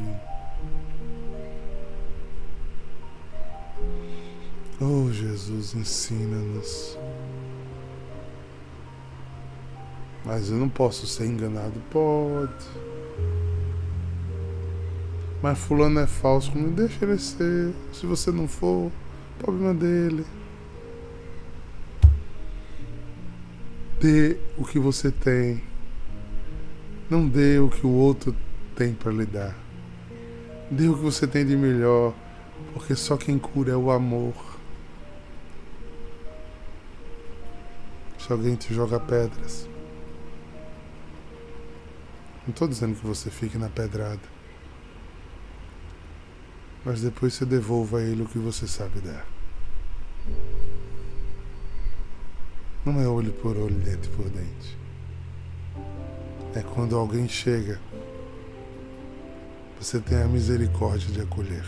Oh 4.81 5.09
Jesus, 5.09 5.73
ensina-nos. 5.73 6.97
Mas 10.25 10.49
eu 10.49 10.57
não 10.57 10.67
posso 10.67 11.07
ser 11.07 11.27
enganado. 11.27 11.79
Pode. 11.89 12.65
Mas 15.41 15.57
fulano 15.59 15.99
é 16.01 16.07
falso. 16.07 16.51
Não 16.57 16.71
deixa 16.71 17.05
ele 17.05 17.17
ser. 17.17 17.73
Se 17.93 18.05
você 18.05 18.31
não 18.31 18.49
for, 18.49 18.91
problema 19.39 19.73
dele. 19.73 20.25
Dê 24.01 24.37
o 24.57 24.65
que 24.65 24.77
você 24.77 25.09
tem. 25.09 25.63
Não 27.09 27.25
dê 27.25 27.59
o 27.59 27.69
que 27.69 27.87
o 27.87 27.91
outro 27.91 28.35
tem 28.75 28.93
para 28.93 29.11
lhe 29.11 29.25
dar. 29.25 29.55
Dê 30.69 30.89
o 30.89 30.95
que 30.95 31.01
você 31.01 31.25
tem 31.25 31.45
de 31.45 31.55
melhor. 31.55 32.13
Porque 32.73 32.93
só 32.93 33.15
quem 33.15 33.39
cura 33.39 33.71
é 33.71 33.77
o 33.77 33.89
amor. 33.89 34.54
Se 38.25 38.31
alguém 38.31 38.55
te 38.55 38.73
joga 38.73 38.99
pedras. 38.99 39.69
Não 42.43 42.49
estou 42.49 42.67
dizendo 42.67 42.95
que 42.95 43.05
você 43.05 43.29
fique 43.29 43.55
na 43.55 43.69
pedrada. 43.69 44.19
Mas 46.83 47.01
depois 47.01 47.35
você 47.35 47.45
devolva 47.45 47.99
a 47.99 48.01
ele 48.01 48.23
o 48.23 48.27
que 48.27 48.39
você 48.39 48.67
sabe 48.67 48.99
dar. 48.99 49.25
Não 52.83 52.99
é 52.99 53.07
olho 53.07 53.31
por 53.31 53.57
olho, 53.57 53.75
dente 53.75 54.09
por 54.09 54.27
dente. 54.27 54.75
É 56.55 56.61
quando 56.61 56.95
alguém 56.95 57.27
chega, 57.27 57.79
você 59.79 59.99
tem 59.99 60.19
a 60.21 60.27
misericórdia 60.27 61.11
de 61.11 61.21
acolher. 61.21 61.65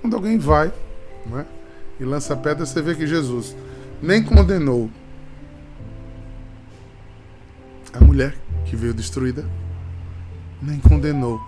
Quando 0.00 0.16
alguém 0.16 0.38
vai, 0.38 0.70
não 1.26 1.40
é? 1.40 1.61
E 2.00 2.04
lança 2.04 2.36
pedra, 2.36 2.66
você 2.66 2.80
vê 2.82 2.94
que 2.94 3.06
Jesus 3.06 3.56
nem 4.00 4.22
condenou 4.22 4.90
a 7.92 8.00
mulher 8.02 8.34
que 8.64 8.74
veio 8.74 8.94
destruída, 8.94 9.44
nem 10.60 10.78
condenou 10.80 11.40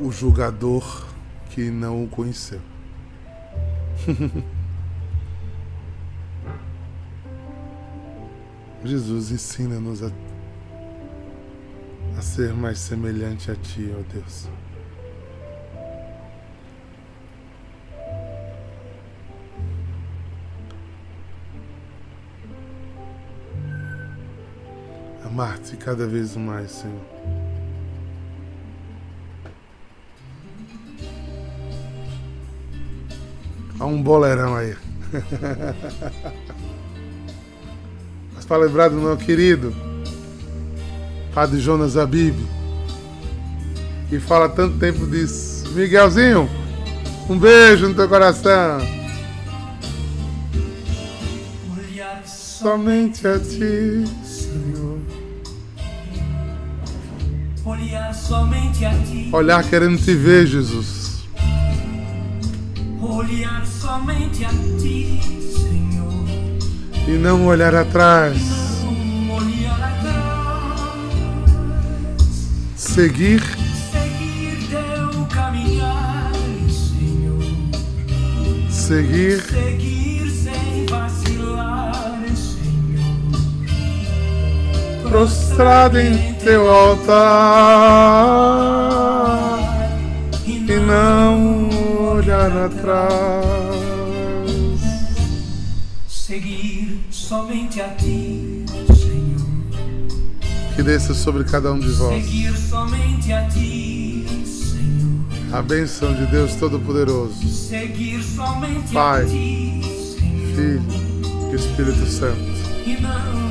o 0.00 0.10
julgador 0.10 1.06
que 1.50 1.70
não 1.70 2.04
o 2.04 2.08
conheceu. 2.08 2.60
Jesus 8.82 9.30
ensina-nos 9.30 10.02
a, 10.02 10.10
a 12.16 12.22
ser 12.22 12.54
mais 12.54 12.78
semelhante 12.78 13.50
a 13.50 13.54
Ti, 13.54 13.94
ó 13.94 14.02
Deus. 14.12 14.48
Amar-te 25.40 25.74
cada 25.76 26.06
vez 26.06 26.36
mais, 26.36 26.70
Senhor. 26.70 27.00
Há 33.78 33.86
um 33.86 34.02
boleirão 34.02 34.54
aí. 34.54 34.76
Mas 38.34 38.44
para 38.44 38.58
lembrar 38.58 38.90
do 38.90 38.96
meu 38.96 39.16
querido 39.16 39.74
Padre 41.32 41.58
Jonas 41.58 41.96
Abib, 41.96 42.36
que 44.10 44.20
fala 44.20 44.46
tanto 44.50 44.78
tempo 44.78 45.06
disso. 45.06 45.70
Miguelzinho, 45.70 46.50
um 47.30 47.38
beijo 47.38 47.88
no 47.88 47.94
teu 47.94 48.06
coração. 48.06 48.78
Olhar 51.74 52.22
Somente 52.26 53.26
a 53.26 53.38
ti, 53.38 54.04
olhar 58.10 58.14
somente 58.14 58.84
a 58.84 58.90
ti, 58.90 59.30
Olhar 59.32 59.62
querendo 59.64 59.96
te 59.98 60.14
ver, 60.14 60.46
Jesus. 60.46 61.20
olhar 63.00 63.64
somente 63.66 64.44
a 64.44 64.48
ti, 64.48 65.20
Senhor. 65.52 67.08
E 67.08 67.12
não 67.12 67.46
olhar 67.46 67.74
atrás. 67.74 68.36
Não 68.82 69.36
olhar 69.36 69.80
atrás, 69.80 70.80
Seguir 72.76 73.40
seguir 73.92 74.68
teu 74.68 75.24
caminhar, 75.26 76.32
Senhor. 76.68 77.42
seguir 78.70 79.40
Seguir 79.42 79.79
prostrado 85.10 85.98
em 85.98 86.34
teu 86.34 86.70
altar 86.70 87.10
e 90.46 90.74
não 90.78 91.68
olhar 92.12 92.56
atrás. 92.56 93.10
seguir 96.06 97.00
somente 97.10 97.80
a 97.80 97.88
ti, 97.88 98.64
Senhor. 98.96 99.40
Que 100.76 100.82
desça 100.84 101.12
sobre 101.12 101.42
cada 101.42 101.72
um 101.72 101.80
de 101.80 101.88
vós 101.88 102.24
Seguir 102.24 102.56
somente 102.56 103.32
a 103.32 103.48
ti, 103.48 104.24
Senhor. 104.46 105.58
a 105.58 105.60
bênção 105.60 106.14
de 106.14 106.24
Deus 106.26 106.54
Todo-Poderoso, 106.54 107.34
Seguir 107.48 108.22
somente 108.22 108.92
Pai, 108.92 109.24
a 109.24 109.26
ti, 109.26 109.80
Senhor. 109.82 110.54
Filho 110.54 110.82
e 111.50 111.56
Espírito 111.56 112.06
Santo. 112.06 112.38
E 112.86 112.96
não. 113.00 113.49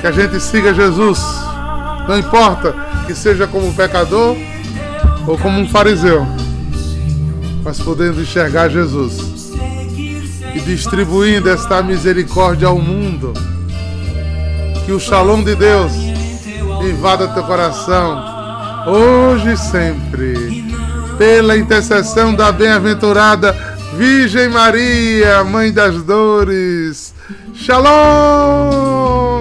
Que 0.00 0.06
a 0.06 0.12
gente 0.12 0.40
siga 0.40 0.72
Jesus, 0.72 1.20
não 2.08 2.18
importa 2.18 2.74
que 3.06 3.14
seja 3.14 3.46
como 3.46 3.74
pecador 3.74 4.36
ou 5.26 5.36
como 5.36 5.60
um 5.60 5.68
fariseu, 5.68 6.26
mas 7.62 7.78
podendo 7.80 8.20
enxergar 8.20 8.68
Jesus 8.68 9.52
e 10.54 10.60
distribuindo 10.60 11.48
esta 11.48 11.82
misericórdia 11.82 12.68
ao 12.68 12.78
mundo. 12.78 13.32
Que 14.84 14.92
o 14.92 15.00
shalom 15.00 15.42
de 15.42 15.54
Deus 15.54 15.92
invada 16.82 17.28
teu 17.28 17.42
coração, 17.44 18.22
hoje 18.86 19.52
e 19.52 19.56
sempre, 19.56 20.64
pela 21.18 21.56
intercessão 21.56 22.34
da 22.34 22.50
bem-aventurada 22.50 23.54
Virgem 23.96 24.48
Maria, 24.48 25.44
Mãe 25.44 25.72
das 25.72 26.02
Dores. 26.02 27.12
Shalom! 27.60 29.39